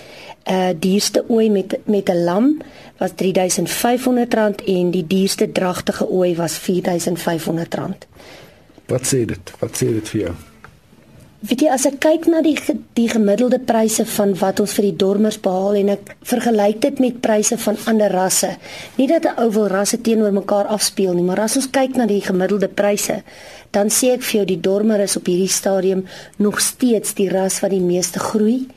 Uh 0.49 0.69
duurste 0.75 1.23
ooi 1.29 1.49
met 1.49 1.77
met 1.85 2.09
'n 2.09 2.23
lam 2.23 2.57
was 2.97 3.11
R3500 3.11 4.63
en 4.65 4.91
die 4.91 5.07
duurste 5.07 5.51
dragtige 5.51 6.09
ooi 6.09 6.35
was 6.35 6.59
R4500. 6.59 8.07
Wat 8.85 9.05
sê 9.13 9.25
dit? 9.25 9.51
Wat 9.59 9.71
sê 9.71 9.87
dit 9.93 10.09
vir 10.09 10.21
jou? 10.21 10.33
Weet 11.39 11.61
jy 11.63 11.69
as 11.71 11.85
ek 11.87 12.01
kyk 12.03 12.25
na 12.27 12.41
die 12.43 12.57
die 12.97 13.05
gemiddelde 13.07 13.61
pryse 13.63 14.03
van 14.11 14.33
wat 14.41 14.57
ons 14.59 14.73
vir 14.75 14.89
die 14.89 14.97
dormers 14.99 15.37
behaal 15.39 15.77
en 15.79 15.91
ek 15.93 16.09
vergelyk 16.27 16.81
dit 16.83 16.99
met 16.99 17.21
pryse 17.23 17.55
van 17.63 17.77
ander 17.87 18.11
rasse. 18.11 18.49
Nie 18.97 19.07
dat 19.07 19.23
'n 19.23 19.39
ou 19.39 19.47
wil 19.55 19.67
rasse 19.71 20.01
teenoor 20.01 20.33
mekaar 20.35 20.67
afspeel 20.67 21.13
nie, 21.13 21.23
maar 21.23 21.39
as 21.39 21.55
ons 21.55 21.71
kyk 21.71 21.95
na 21.95 22.05
die 22.05 22.19
gemiddelde 22.19 22.67
pryse, 22.67 23.23
dan 23.71 23.87
sê 23.87 24.11
ek 24.19 24.23
vir 24.23 24.35
jou 24.39 24.45
die 24.45 24.59
dormer 24.59 24.99
is 24.99 25.15
op 25.15 25.25
hierdie 25.25 25.47
stadium 25.47 26.05
nog 26.37 26.59
steeds 26.59 27.13
die 27.13 27.29
ras 27.29 27.61
wat 27.61 27.71
die 27.71 27.87
meeste 27.93 28.19
groei 28.19 28.67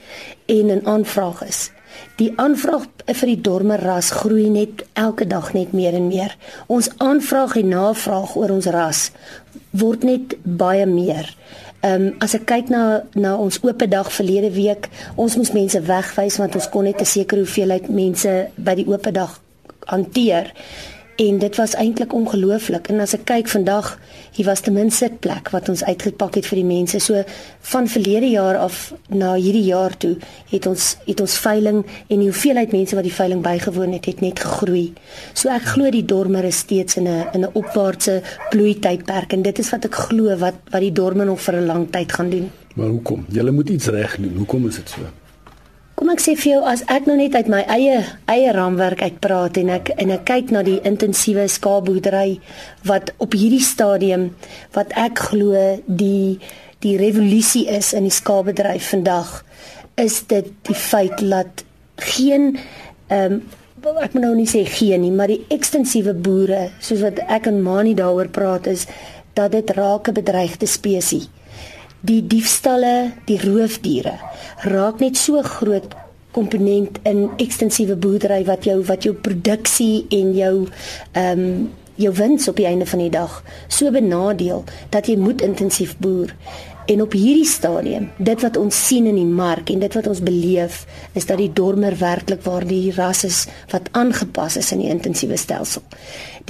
en 0.46 0.70
in 0.70 0.86
aanvraag 0.86 1.42
is. 1.42 1.70
Die 2.16 2.32
aanvraag 2.36 2.86
vir 3.06 3.26
die 3.26 3.40
dormer 3.40 3.80
ras 3.80 4.10
groei 4.10 4.48
net 4.50 4.84
elke 4.92 5.26
dag 5.26 5.52
net 5.52 5.72
meer 5.72 5.94
en 5.94 6.06
meer. 6.06 6.36
Ons 6.68 6.90
aanvraag 6.98 7.56
en 7.56 7.68
navraag 7.68 8.36
oor 8.36 8.50
ons 8.50 8.66
ras 8.66 9.10
word 9.72 10.04
net 10.04 10.36
baie 10.44 10.86
meer. 10.86 11.26
Ehm 11.82 12.02
um, 12.02 12.14
as 12.22 12.34
ek 12.38 12.44
kyk 12.46 12.68
na 12.70 13.02
na 13.18 13.34
ons 13.36 13.58
oop 13.62 13.80
dag 13.90 14.06
verlede 14.14 14.52
week, 14.54 14.86
ons 15.18 15.34
moes 15.36 15.50
mense 15.50 15.80
wegwys 15.82 16.36
want 16.38 16.54
ons 16.54 16.68
kon 16.70 16.84
net 16.86 17.00
'n 17.00 17.04
sekere 17.04 17.42
hoeveelheid 17.42 17.88
mense 17.90 18.32
by 18.56 18.74
die 18.74 18.86
oop 18.86 19.10
dag 19.10 19.40
hanteer. 19.86 20.52
En 21.16 21.38
dit 21.38 21.56
was 21.56 21.74
eintlik 21.74 22.12
ongelooflik. 22.12 22.88
En 22.88 23.00
as 23.00 23.12
ek 23.12 23.24
kyk 23.28 23.48
vandag, 23.48 23.98
hier 24.32 24.46
was 24.46 24.60
ten 24.60 24.72
minste 24.72 25.10
'n 25.10 25.18
plek 25.18 25.50
wat 25.50 25.68
ons 25.68 25.84
uitgepak 25.84 26.34
het 26.34 26.46
vir 26.46 26.56
die 26.56 26.64
mense. 26.64 26.98
So 26.98 27.22
van 27.60 27.88
verlede 27.88 28.30
jaar 28.30 28.56
af 28.56 28.94
na 29.08 29.34
hierdie 29.34 29.64
jaar 29.64 29.96
toe 29.96 30.16
het 30.48 30.66
ons 30.66 30.96
het 31.06 31.20
ons 31.20 31.38
veiling 31.38 31.84
en 32.06 32.18
die 32.18 32.28
hoeveelheid 32.28 32.72
mense 32.72 32.94
wat 32.94 33.04
die 33.04 33.12
veiling 33.12 33.42
bygewoon 33.42 33.92
het, 33.92 34.04
het 34.04 34.20
net 34.20 34.40
gegroei. 34.40 34.92
So 35.32 35.48
ek 35.48 35.62
glo 35.62 35.90
die 35.90 36.04
dormer 36.04 36.44
is 36.44 36.56
steeds 36.56 36.96
in 36.96 37.08
'n 37.08 37.26
in 37.32 37.40
'n 37.44 37.50
opwaartse 37.52 38.22
bloei 38.50 38.78
tydperk 38.78 39.32
en 39.32 39.42
dit 39.42 39.58
is 39.58 39.70
wat 39.70 39.84
ek 39.84 39.94
glo 39.94 40.36
wat 40.36 40.54
wat 40.70 40.80
die 40.80 40.92
dormer 40.92 41.26
nog 41.26 41.40
vir 41.40 41.54
'n 41.54 41.66
lang 41.66 41.90
tyd 41.90 42.12
gaan 42.12 42.30
doen. 42.30 42.50
Maar 42.74 42.88
hoekom? 42.88 43.24
Jy 43.28 43.50
moet 43.50 43.68
iets 43.68 43.86
reg 43.86 44.16
doen. 44.16 44.36
Hoekom 44.36 44.66
is 44.66 44.74
dit 44.74 44.88
so? 44.88 45.21
Kom 45.94 46.08
ek 46.08 46.22
sê 46.24 46.32
vir 46.40 46.54
jou 46.54 46.60
as 46.64 46.82
ek 46.88 47.04
nou 47.08 47.18
net 47.18 47.34
uit 47.36 47.48
my 47.52 47.60
eie 47.68 47.98
eie 48.32 48.52
raamwerk 48.56 49.02
uitpraat 49.04 49.58
en 49.60 49.72
ek 49.74 49.90
en 50.00 50.12
ek 50.14 50.24
kyk 50.30 50.52
na 50.54 50.62
die 50.64 50.78
intensiewe 50.88 51.44
skaapboerdery 51.52 52.38
wat 52.88 53.12
op 53.20 53.36
hierdie 53.36 53.64
stadium 53.64 54.30
wat 54.76 54.94
ek 54.96 55.20
glo 55.28 55.64
die 55.86 56.38
die 56.82 56.96
revolusie 56.98 57.66
is 57.70 57.92
in 57.98 58.08
die 58.08 58.14
skaapbedryf 58.14 58.88
vandag 58.94 59.34
is 60.00 60.22
dit 60.32 60.48
die 60.68 60.78
feit 60.78 61.20
dat 61.20 61.66
geen 62.14 62.56
ehm 63.08 63.42
um, 63.42 63.42
ek 63.82 64.14
moet 64.14 64.22
nou 64.22 64.34
nie 64.38 64.48
sê 64.48 64.64
geen 64.64 65.02
nie 65.04 65.12
maar 65.12 65.28
die 65.28 65.42
ekstensiewe 65.52 66.14
boere 66.14 66.70
soos 66.80 67.04
wat 67.04 67.20
ek 67.26 67.50
en 67.50 67.60
Mani 67.66 67.92
daaroor 67.98 68.30
praat 68.32 68.70
is 68.70 68.86
dat 69.36 69.52
dit 69.52 69.70
raak 69.76 70.08
'n 70.08 70.18
bedreigde 70.18 70.66
spesies 70.66 71.28
die 72.02 72.22
diefstalle, 72.26 73.12
die 73.28 73.38
roofdiere 73.42 74.16
raak 74.66 75.02
net 75.02 75.18
so 75.18 75.42
groot 75.42 75.94
komponent 76.32 76.98
in 77.08 77.28
ekstensiewe 77.42 77.96
boerdery 78.00 78.42
wat 78.48 78.66
jou 78.66 78.80
wat 78.88 79.04
jou 79.06 79.14
produksie 79.14 80.06
en 80.10 80.34
jou 80.36 80.56
ehm 81.12 81.46
um, 81.46 81.70
jou 82.00 82.08
wins 82.16 82.48
op 82.48 82.56
die 82.56 82.66
einde 82.66 82.86
van 82.88 83.02
die 83.02 83.10
dag 83.12 83.34
so 83.68 83.90
benadeel 83.92 84.64
dat 84.90 85.06
jy 85.06 85.16
moet 85.20 85.42
intensief 85.44 85.92
boer. 86.00 86.32
En 86.86 87.02
op 87.02 87.12
hierdie 87.14 87.46
stadium, 87.46 88.08
dit 88.18 88.40
wat 88.42 88.56
ons 88.58 88.74
sien 88.88 89.06
in 89.06 89.14
die 89.14 89.28
mark 89.28 89.70
en 89.70 89.82
dit 89.84 89.94
wat 89.94 90.06
ons 90.10 90.22
beleef, 90.24 90.80
is 91.14 91.28
dat 91.28 91.38
die 91.38 91.50
dormer 91.54 91.94
werklik 92.00 92.42
waar 92.42 92.66
die 92.66 92.90
ras 92.96 93.22
is 93.28 93.44
wat 93.70 93.86
aangepas 93.98 94.56
is 94.58 94.72
in 94.74 94.82
die 94.82 94.90
intensiewe 94.90 95.38
stelsel. 95.38 95.84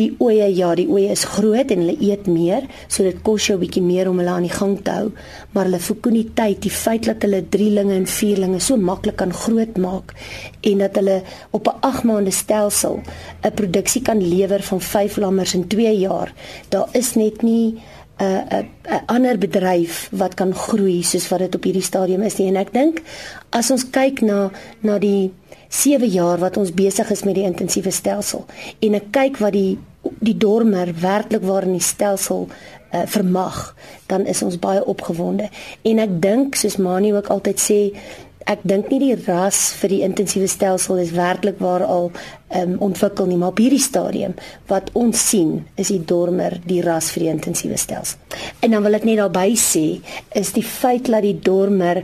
Die 0.00 0.08
oeye, 0.24 0.46
ja, 0.56 0.70
die 0.78 0.88
oeye 0.88 1.12
is 1.12 1.26
groot 1.28 1.68
en 1.74 1.84
hulle 1.84 1.98
eet 2.00 2.30
meer, 2.32 2.64
so 2.88 3.04
dit 3.04 3.20
kos 3.22 3.50
jou 3.50 3.58
'n 3.58 3.60
bietjie 3.60 3.82
meer 3.82 4.08
om 4.08 4.18
hulle 4.18 4.30
aan 4.30 4.48
die 4.48 4.56
gang 4.56 4.80
te 4.82 4.90
hou, 4.90 5.12
maar 5.52 5.64
hulle 5.64 5.78
fekuniteit, 5.78 6.62
die 6.62 6.70
feit 6.70 7.04
dat 7.04 7.22
hulle 7.22 7.44
drielinge 7.48 7.94
en 7.94 8.06
vierlinge 8.06 8.60
so 8.60 8.76
maklik 8.76 9.16
kan 9.16 9.32
grootmaak 9.32 10.14
en 10.62 10.78
dat 10.78 10.96
hulle 10.96 11.22
op 11.50 11.68
'n 11.68 11.76
8 11.80 12.04
maande 12.04 12.30
stelsel 12.30 13.02
'n 13.44 13.52
produksie 13.54 14.02
kan 14.02 14.28
lewer 14.28 14.62
van 14.62 14.80
5 14.80 15.16
lammers 15.16 15.54
in 15.54 15.68
2 15.68 15.98
jaar, 15.98 16.32
daar 16.68 16.88
is 16.92 17.14
net 17.14 17.42
nie 17.42 17.82
'n 18.22 18.46
'n 18.58 18.66
'n 18.88 19.02
ander 19.06 19.38
bedryf 19.38 20.08
wat 20.12 20.34
kan 20.34 20.54
groei 20.54 21.02
soos 21.02 21.28
wat 21.28 21.38
dit 21.38 21.54
op 21.54 21.62
hierdie 21.62 21.82
stadium 21.82 22.22
is 22.22 22.36
nie. 22.38 22.48
En 22.48 22.56
ek 22.56 22.72
dink 22.72 23.02
as 23.50 23.70
ons 23.70 23.90
kyk 23.90 24.20
na 24.20 24.50
na 24.80 24.98
die 24.98 25.32
7 25.68 26.08
jaar 26.08 26.38
wat 26.38 26.56
ons 26.56 26.72
besig 26.72 27.10
is 27.10 27.22
met 27.22 27.34
die 27.34 27.48
intensiewe 27.48 27.90
stelsel 27.90 28.44
en 28.80 28.94
ek 28.94 29.10
kyk 29.10 29.38
wat 29.38 29.52
die 29.52 29.78
die 30.20 30.36
dormer 30.36 30.94
werklik 31.00 31.42
waar 31.42 31.62
in 31.62 31.76
die 31.78 31.80
stelsel 31.80 32.48
uh, 32.92 33.02
vermag, 33.06 33.74
dan 34.06 34.26
is 34.26 34.42
ons 34.42 34.58
baie 34.58 34.84
opgewonde. 34.84 35.48
En 35.82 35.98
ek 36.02 36.16
dink 36.22 36.58
soos 36.58 36.76
Mani 36.76 37.12
ook 37.14 37.30
altyd 37.32 37.62
sê, 37.62 37.78
ek 38.46 38.62
dink 38.62 38.90
nie 38.90 38.98
die 38.98 39.16
ras 39.26 39.72
vir 39.80 39.88
die 39.88 40.02
intensiewe 40.06 40.48
stelsel 40.50 40.98
is 41.02 41.12
werklik 41.16 41.60
waar 41.62 41.84
al 41.84 42.10
um, 42.56 42.76
ontwikkel 42.78 43.26
nie, 43.26 43.36
maar 43.36 43.54
op 43.54 43.62
hierdie 43.62 43.82
stadium 43.82 44.34
wat 44.70 44.90
ons 44.98 45.28
sien 45.30 45.64
is 45.76 45.88
die 45.88 46.02
dormer 46.04 46.58
die 46.66 46.82
ras 46.82 47.10
vir 47.14 47.26
die 47.26 47.32
intensiewe 47.32 47.76
stelsel. 47.76 48.18
En 48.60 48.70
dan 48.70 48.82
wil 48.82 48.98
ek 48.98 49.06
net 49.08 49.20
daarby 49.22 49.54
sê 49.58 49.86
is 50.38 50.52
die 50.56 50.66
feit 50.66 51.10
dat 51.12 51.22
die 51.22 51.38
dormer 51.38 52.02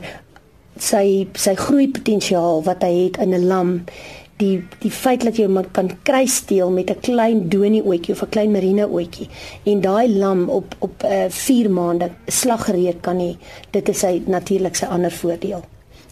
sy 0.79 1.27
sy 1.35 1.55
groei 1.59 1.89
potensiaal 1.91 2.63
wat 2.67 2.83
hy 2.87 2.93
het 3.05 3.19
in 3.19 3.33
'n 3.35 3.47
lam 3.47 3.71
die 4.39 4.61
die 4.79 4.91
feit 4.91 5.25
dat 5.27 5.37
jy 5.37 5.47
hom 5.47 5.59
kan 5.75 5.89
kry 6.07 6.25
steel 6.25 6.71
met 6.71 6.91
'n 6.91 7.01
klein 7.01 7.49
donie 7.49 7.83
oetjie 7.83 8.13
of 8.13 8.23
'n 8.23 8.29
klein 8.29 8.51
marine 8.51 8.85
oetjie 8.87 9.27
en 9.65 9.81
daai 9.81 10.07
lam 10.07 10.49
op 10.49 10.75
op 10.79 11.03
'n 11.03 11.25
uh, 11.25 11.29
4 11.29 11.69
maande 11.69 12.09
slaggereed 12.27 13.01
kan 13.01 13.19
hê 13.19 13.35
dit 13.71 13.89
is 13.89 13.99
sy 13.99 14.21
natuurlik 14.25 14.75
sy 14.75 14.85
ander 14.85 15.11
voordeel 15.11 15.63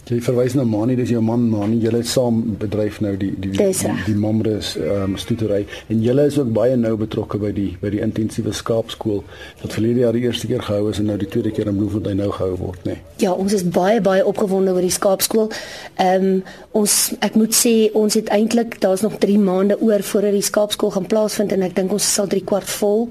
Jy 0.08 0.22
verwys 0.24 0.54
na 0.56 0.62
Mani, 0.64 0.94
dis 0.96 1.10
jou 1.12 1.20
man 1.20 1.42
Mani. 1.52 1.76
Julle 1.82 1.98
het 2.00 2.08
saam 2.08 2.38
bedryf 2.60 3.02
nou 3.04 3.10
die 3.20 3.28
die 3.36 3.50
die, 3.52 3.66
die, 3.76 3.96
die 4.06 4.14
Mamres 4.16 4.70
ehm 4.80 5.12
um, 5.12 5.16
stoetery 5.20 5.66
en 5.92 6.00
julle 6.00 6.24
is 6.30 6.38
ook 6.40 6.48
baie 6.56 6.76
nou 6.80 6.94
betrokke 6.96 7.36
by 7.42 7.50
die 7.52 7.68
by 7.82 7.90
die 7.92 8.00
intensiewe 8.04 8.54
skaapskool 8.56 9.20
wat 9.60 9.74
verlede 9.76 10.06
jaar 10.06 10.16
die 10.16 10.24
eerste 10.24 10.48
keer 10.48 10.64
gehou 10.64 10.88
is 10.92 11.00
en 11.02 11.10
nou 11.12 11.18
die 11.20 11.28
tweede 11.28 11.52
keer 11.52 11.68
in 11.68 11.76
Bloemfontein 11.76 12.22
nou 12.22 12.30
gehou 12.32 12.56
word, 12.56 12.86
nê. 12.88 12.94
Nee. 12.96 13.18
Ja, 13.26 13.34
ons 13.34 13.52
is 13.52 13.66
baie 13.68 14.00
baie 14.00 14.24
opgewonde 14.24 14.72
oor 14.72 14.86
die 14.86 14.94
skaapskool. 14.96 15.52
Ehm 16.00 16.30
um, 16.30 16.40
ons 16.78 16.96
ek 17.24 17.36
moet 17.36 17.52
sê 17.56 17.74
ons 17.98 18.16
het 18.16 18.32
eintlik 18.32 18.78
daar's 18.80 19.04
nog 19.04 19.18
3 19.20 19.36
maande 19.44 19.76
oor 19.82 20.04
voordat 20.12 20.36
die 20.38 20.46
skaapskool 20.46 20.94
gaan 20.96 21.10
plaasvind 21.10 21.52
en 21.52 21.68
ek 21.68 21.76
dink 21.76 21.92
ons 21.92 22.08
sal 22.14 22.32
3 22.32 22.44
kwart 22.48 22.72
vol. 22.80 23.08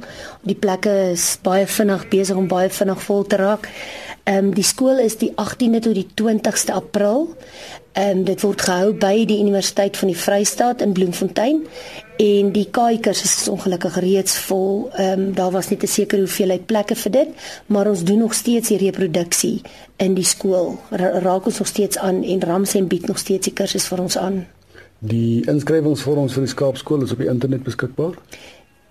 Die 0.49 0.57
plekke 0.57 0.97
is 1.13 1.29
baie 1.45 1.69
vinnig 1.69 2.09
besig 2.09 2.41
om 2.41 2.49
baie 2.49 2.73
vinnig 2.73 3.05
vol 3.05 3.25
te 3.27 3.37
raak. 3.37 3.69
Ehm 4.27 4.45
um, 4.45 4.53
die 4.53 4.63
skool 4.63 4.99
is 4.99 5.15
die 5.17 5.31
18de 5.39 5.79
tot 5.79 5.93
die 5.95 6.07
20ste 6.21 6.73
April. 6.75 7.29
Ehm 7.93 8.17
um, 8.17 8.23
dit 8.27 8.41
word 8.43 8.61
gehou 8.61 8.89
by 8.99 9.23
die 9.25 9.37
Universiteit 9.39 9.97
van 9.97 10.11
die 10.11 10.17
Vrystaat 10.19 10.81
in 10.83 10.91
Bloemfontein 10.91 11.61
en 12.17 12.49
die 12.51 12.65
KAI 12.71 12.99
kursus 13.05 13.37
is 13.37 13.47
ongelukkig 13.47 13.95
reeds 14.03 14.35
vol. 14.49 14.89
Ehm 14.97 15.21
um, 15.21 15.31
daar 15.35 15.51
was 15.51 15.69
net 15.69 15.83
'n 15.83 15.87
sekere 15.87 16.21
hoeveelheid 16.21 16.65
plekke 16.65 16.95
vir 16.95 17.11
dit, 17.11 17.29
maar 17.65 17.87
ons 17.87 18.03
doen 18.03 18.19
nog 18.19 18.33
steeds 18.33 18.67
die 18.67 18.77
reproduksie 18.77 19.61
in 19.95 20.13
die 20.13 20.27
skool. 20.27 20.75
Ra 20.89 21.19
raak 21.19 21.45
ons 21.45 21.57
nog 21.57 21.67
steeds 21.67 21.97
aan 21.97 22.23
en 22.23 22.43
Ramsen 22.43 22.87
bied 22.87 23.07
nog 23.07 23.17
steeds 23.17 23.45
die 23.45 23.53
kursus 23.53 23.87
vir 23.87 24.01
ons 24.01 24.17
aan. 24.17 24.45
Die 24.99 25.45
inskrywingsvorms 25.45 26.33
vir 26.33 26.43
die 26.43 26.51
skaapskool 26.51 27.03
is 27.03 27.11
op 27.11 27.17
die 27.17 27.29
internet 27.29 27.63
beskikbaar. 27.63 28.13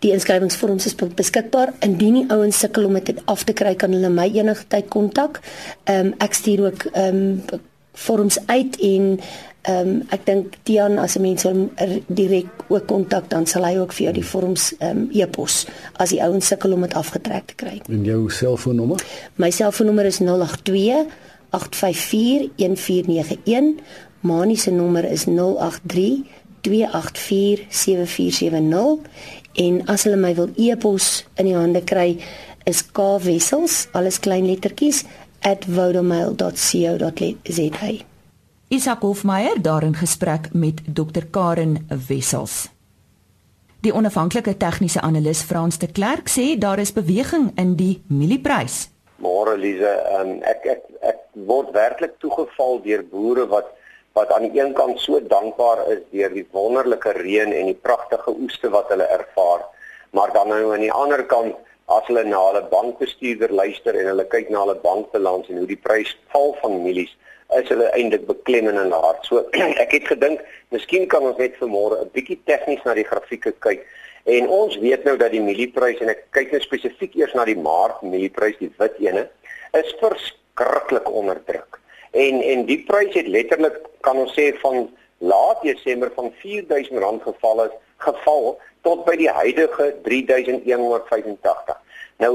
Die 0.05 0.13
inskrywingsvorms 0.13 0.87
is 0.87 0.95
beskikbaar. 0.95 1.73
Indien 1.81 2.21
die 2.21 2.27
ouens 2.31 2.59
sukkel 2.59 2.85
om 2.85 2.99
dit 3.01 3.21
af 3.25 3.45
te 3.45 3.53
kry, 3.57 3.75
kan 3.75 3.93
hulle 3.97 4.11
my 4.13 4.29
enige 4.29 4.67
tyd 4.69 4.91
kontak. 4.93 5.41
Ehm 5.85 6.13
um, 6.13 6.15
ek 6.19 6.35
stuur 6.35 6.67
ook 6.69 6.89
ehm 6.93 7.17
um, 7.17 7.61
vorms 7.97 8.39
uit 8.47 8.77
en 8.77 9.21
ehm 9.63 9.89
um, 9.89 10.03
ek 10.13 10.27
dink 10.27 10.55
Tian 10.63 10.99
as 10.99 11.17
'n 11.17 11.23
mens 11.23 11.43
hom 11.43 11.71
direk 12.07 12.47
ook 12.69 12.87
kontak 12.87 13.31
dan 13.31 13.47
sal 13.47 13.65
hy 13.65 13.79
ook 13.79 13.93
vir 13.93 14.05
jou 14.05 14.13
die 14.15 14.25
vorms 14.25 14.75
ehm 14.79 14.99
um, 14.99 15.09
e-pos 15.13 15.67
as 15.97 16.11
die 16.11 16.23
ouens 16.23 16.47
sukkel 16.47 16.73
om 16.73 16.81
dit 16.81 16.95
afgetrek 16.95 17.47
te 17.47 17.55
kry. 17.55 17.81
En 17.89 18.05
jou 18.05 18.31
selfoonnommer? 18.31 19.01
My 19.37 19.51
selfoonnommer 19.51 20.05
is 20.05 20.19
082 20.19 21.07
854 21.51 22.51
1491. 22.57 23.81
Manie 24.21 24.57
se 24.57 24.71
nommer 24.71 25.05
is 25.05 25.25
083 25.25 26.23
284 26.67 27.67
7470 27.71 28.99
en 29.67 29.75
as 29.93 30.05
hulle 30.05 30.21
my 30.21 30.35
wil 30.37 30.51
e-pos 30.59 31.25
in 31.39 31.47
die 31.51 31.57
hande 31.57 31.83
kry 31.87 32.11
is 32.67 32.83
kwessels 32.99 33.87
alles 33.95 34.19
klein 34.21 34.47
lettertjies 34.51 35.05
@vodomail.co.za 35.47 37.91
Isak 38.69 39.01
Hofmeyer 39.01 39.63
daar 39.63 39.83
in 39.83 39.95
gesprek 39.95 40.53
met 40.53 40.81
Dr 40.87 41.25
Karen 41.31 41.87
Wessels. 42.09 42.69
Die 43.81 43.95
onafhanklike 43.95 44.57
tegniese 44.57 45.01
analis 45.01 45.43
Frans 45.43 45.79
de 45.79 45.87
Klerk 45.87 46.29
sê 46.29 46.59
daar 46.59 46.79
is 46.79 46.93
beweging 46.93 47.53
in 47.55 47.77
die 47.77 48.03
mielieprys. 48.09 48.89
Môre 49.23 49.57
Lize, 49.57 49.93
um, 50.19 50.43
ek 50.43 50.67
ek 50.67 50.83
ek 51.01 51.19
word 51.47 51.71
werklik 51.77 52.19
toegeval 52.19 52.83
deur 52.83 53.05
boere 53.11 53.47
wat 53.47 53.71
wat 54.17 54.33
aan 54.33 54.49
die 54.49 54.61
een 54.61 54.73
kant 54.73 55.01
so 55.01 55.21
dankbaar 55.21 55.83
is 55.93 56.03
deur 56.11 56.33
die 56.33 56.47
wonderlike 56.57 57.13
reën 57.19 57.53
en 57.53 57.69
die 57.69 57.81
pragtige 57.89 58.33
oeste 58.33 58.71
wat 58.73 58.89
hulle 58.89 59.05
ervaar, 59.19 59.67
maar 60.17 60.33
dan 60.33 60.49
nou 60.49 60.73
aan 60.73 60.85
die 60.87 60.93
ander 60.93 61.25
kant 61.29 61.59
as 61.93 62.09
hulle 62.09 62.25
na 62.25 62.41
hulle 62.49 62.63
bankbestuurder 62.71 63.53
luister 63.53 63.99
en 64.01 64.09
hulle 64.11 64.25
kyk 64.33 64.49
na 64.51 64.65
hulle 64.65 64.79
bankbalans 64.87 65.53
en 65.53 65.61
hoe 65.61 65.69
die 65.69 65.83
prys 65.89 66.15
val 66.33 66.57
van 66.63 66.81
mielies, 66.83 67.13
is 67.61 67.69
hulle 67.71 67.93
eintlik 67.93 68.25
beklemmend 68.27 68.81
in 68.81 68.97
hart. 68.97 69.23
So 69.29 69.45
ek 69.85 69.93
het 69.99 70.09
gedink, 70.15 70.43
miskien 70.75 71.07
kan 71.13 71.29
ons 71.29 71.39
net 71.43 71.61
vanmôre 71.61 72.01
'n 72.01 72.11
bietjie 72.17 72.41
tegnies 72.49 72.83
na 72.89 72.97
die 72.97 73.07
grafieke 73.07 73.53
kyk. 73.69 73.85
En 74.27 74.49
ons 74.51 74.81
weet 74.83 75.05
nou 75.05 75.15
dat 75.21 75.31
die 75.31 75.45
mielieprys 75.45 76.01
en 76.03 76.11
ek 76.11 76.25
kyk 76.35 76.57
nou 76.57 76.65
spesifiek 76.65 77.15
eers 77.21 77.37
na 77.37 77.45
die 77.45 77.61
maart 77.69 78.01
mielieprys, 78.03 78.57
die 78.59 78.73
wit 78.81 78.97
ene, 78.99 79.29
is 79.77 79.93
verskriklik 80.01 81.07
onder 81.07 81.39
druk. 81.45 81.76
En 82.17 82.41
en 82.43 82.65
die 82.69 82.79
prys 82.89 83.15
het 83.15 83.29
letterlik 83.29 83.81
kan 84.07 84.17
ons 84.23 84.33
sê 84.37 84.51
van 84.63 84.87
laat 85.19 85.63
Desember 85.63 86.11
van 86.15 86.33
R4000 86.33 87.23
geval 87.29 87.63
het 87.67 87.75
geval 88.05 88.59
tot 88.87 89.05
by 89.05 89.17
die 89.21 89.31
huidige 89.31 89.95
3185. 90.05 91.81
Nou 92.23 92.33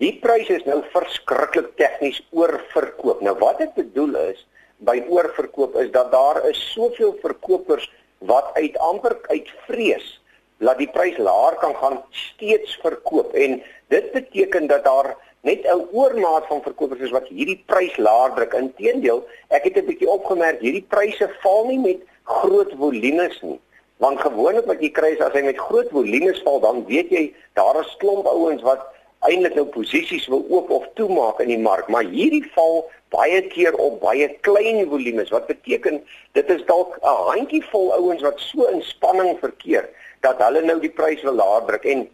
die 0.00 0.14
pryse 0.22 0.54
is 0.56 0.64
nou 0.66 0.80
verskriklik 0.94 1.74
tegnies 1.78 2.22
oorverkoop. 2.30 3.20
Nou 3.20 3.36
wat 3.38 3.58
dit 3.62 3.74
bedoel 3.74 4.16
is 4.30 4.46
by 4.86 4.96
oorverkoop 5.08 5.76
is 5.82 5.90
dat 5.92 6.12
daar 6.12 6.40
is 6.48 6.60
soveel 6.72 7.16
verkopers 7.22 7.90
wat 8.18 8.50
uit 8.54 8.78
amper 8.78 9.18
uit 9.28 9.50
vrees 9.66 10.16
dat 10.60 10.78
die 10.78 10.90
prys 10.92 11.16
laer 11.16 11.56
kan 11.60 11.74
gaan 11.76 12.02
steeds 12.10 12.76
verkoop 12.82 13.32
en 13.32 13.60
dit 13.92 14.12
beteken 14.12 14.66
dat 14.66 14.84
daar 14.84 15.16
net 15.40 15.64
'n 15.64 15.88
oormaat 15.92 16.46
van 16.46 16.62
verkopers 16.62 17.00
is 17.00 17.10
wat 17.16 17.28
hierdie 17.28 17.62
prys 17.66 17.96
laer 17.96 18.32
druk. 18.34 18.52
Inteendeel, 18.54 19.24
ek 19.48 19.64
het 19.64 19.76
'n 19.76 19.86
bietjie 19.86 20.08
opgemerk, 20.08 20.60
hierdie 20.60 20.86
pryse 20.88 21.30
val 21.42 21.66
nie 21.66 21.78
met 21.78 22.00
groot 22.24 22.72
volumes 22.78 23.42
nie. 23.42 23.60
Want 23.96 24.20
gewoonlik 24.20 24.66
wat 24.66 24.80
jy 24.80 24.90
kry 24.90 25.12
is 25.12 25.20
as 25.20 25.32
hy 25.32 25.42
met 25.42 25.58
groot 25.58 25.88
volumes 25.90 26.40
val, 26.44 26.60
dan 26.60 26.86
weet 26.86 27.10
jy 27.10 27.34
daar 27.54 27.80
is 27.80 27.96
klomp 27.98 28.26
ouens 28.26 28.62
wat 28.62 28.86
eintlik 29.28 29.54
nou 29.54 29.66
posisies 29.66 30.26
wil 30.32 30.44
oop 30.48 30.70
of 30.70 30.86
toemaak 30.94 31.40
in 31.40 31.48
die 31.48 31.58
mark, 31.58 31.88
maar 31.88 32.04
hierdie 32.04 32.44
val 32.54 32.90
baie 33.12 33.42
keer 33.52 33.74
op 33.76 34.00
baie 34.00 34.28
klein 34.46 34.88
volumes. 34.88 35.32
Wat 35.34 35.46
beteken 35.46 36.00
dit 36.32 36.50
is 36.50 36.64
dalk 36.64 36.96
'n 37.02 37.16
handjievol 37.28 37.92
ouens 37.92 38.22
wat 38.22 38.40
so 38.40 38.64
in 38.64 38.82
spanning 38.82 39.38
verkeer 39.38 39.88
dat 40.20 40.38
hulle 40.38 40.62
nou 40.62 40.80
die 40.80 40.92
prys 40.92 41.22
wil 41.22 41.34
laer 41.34 41.66
druk 41.66 41.84
en 41.84 42.08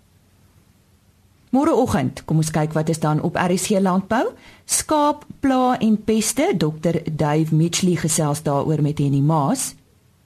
Môreoggend, 1.49 2.25
kom 2.25 2.37
ons 2.37 2.51
kyk 2.51 2.73
wat 2.73 2.89
is 2.89 2.99
dan 2.99 3.21
op 3.21 3.35
RC 3.35 3.69
Landbou. 3.79 4.25
Skaap, 4.65 5.25
pla 5.39 5.77
en 5.79 6.03
peste, 6.03 6.53
Dr. 6.57 6.95
Dave 7.11 7.55
Mitchley 7.55 7.95
gesels 7.95 8.43
daaroor 8.43 8.81
met 8.81 8.97
Henny 8.97 9.19
Maas. 9.19 9.75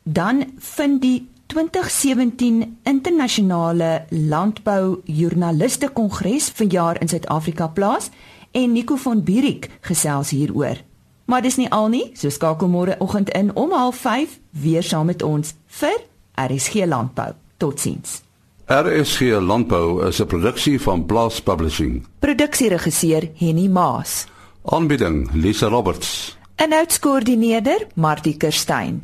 Dan 0.03 0.43
vind 0.57 1.01
die 1.01 1.27
2017 1.45 2.77
internasionale 2.83 4.05
landbou 4.09 5.01
joernaliste 5.05 5.89
kongres 5.89 6.49
vanjaar 6.49 7.01
in 7.01 7.07
Suid-Afrika 7.07 7.67
plaas 7.67 8.09
en 8.51 8.71
Nico 8.71 8.95
van 8.95 9.23
Bierik 9.23 9.69
gesels 9.81 10.29
hieroor. 10.29 10.77
Maar 11.25 11.41
dis 11.41 11.55
nie 11.55 11.69
al 11.69 11.87
nie, 11.87 12.11
so 12.13 12.29
skakel 12.29 12.67
môre 12.67 12.95
oggend 12.99 13.29
in 13.29 13.55
om 13.55 13.69
05:30 13.69 14.39
weer 14.49 14.83
saam 14.83 15.05
met 15.05 15.23
ons 15.23 15.53
vir 15.65 15.99
RSG 16.35 16.85
Landbou. 16.85 17.33
Totsiens. 17.57 18.21
RSG 18.65 19.19
Landbou 19.41 20.07
is 20.07 20.19
'n 20.21 20.25
produksie 20.25 20.81
van 20.81 21.05
Blast 21.05 21.43
Publishing. 21.43 22.05
Produksieregisseur 22.19 23.29
Henny 23.35 23.67
Maas. 23.67 24.25
Aanbieding 24.65 25.29
Lisa 25.33 25.67
Roberts. 25.67 26.37
En 26.55 26.73
uitskoördineerder 26.73 27.87
Martie 27.95 28.37
Kerstyn. 28.37 29.03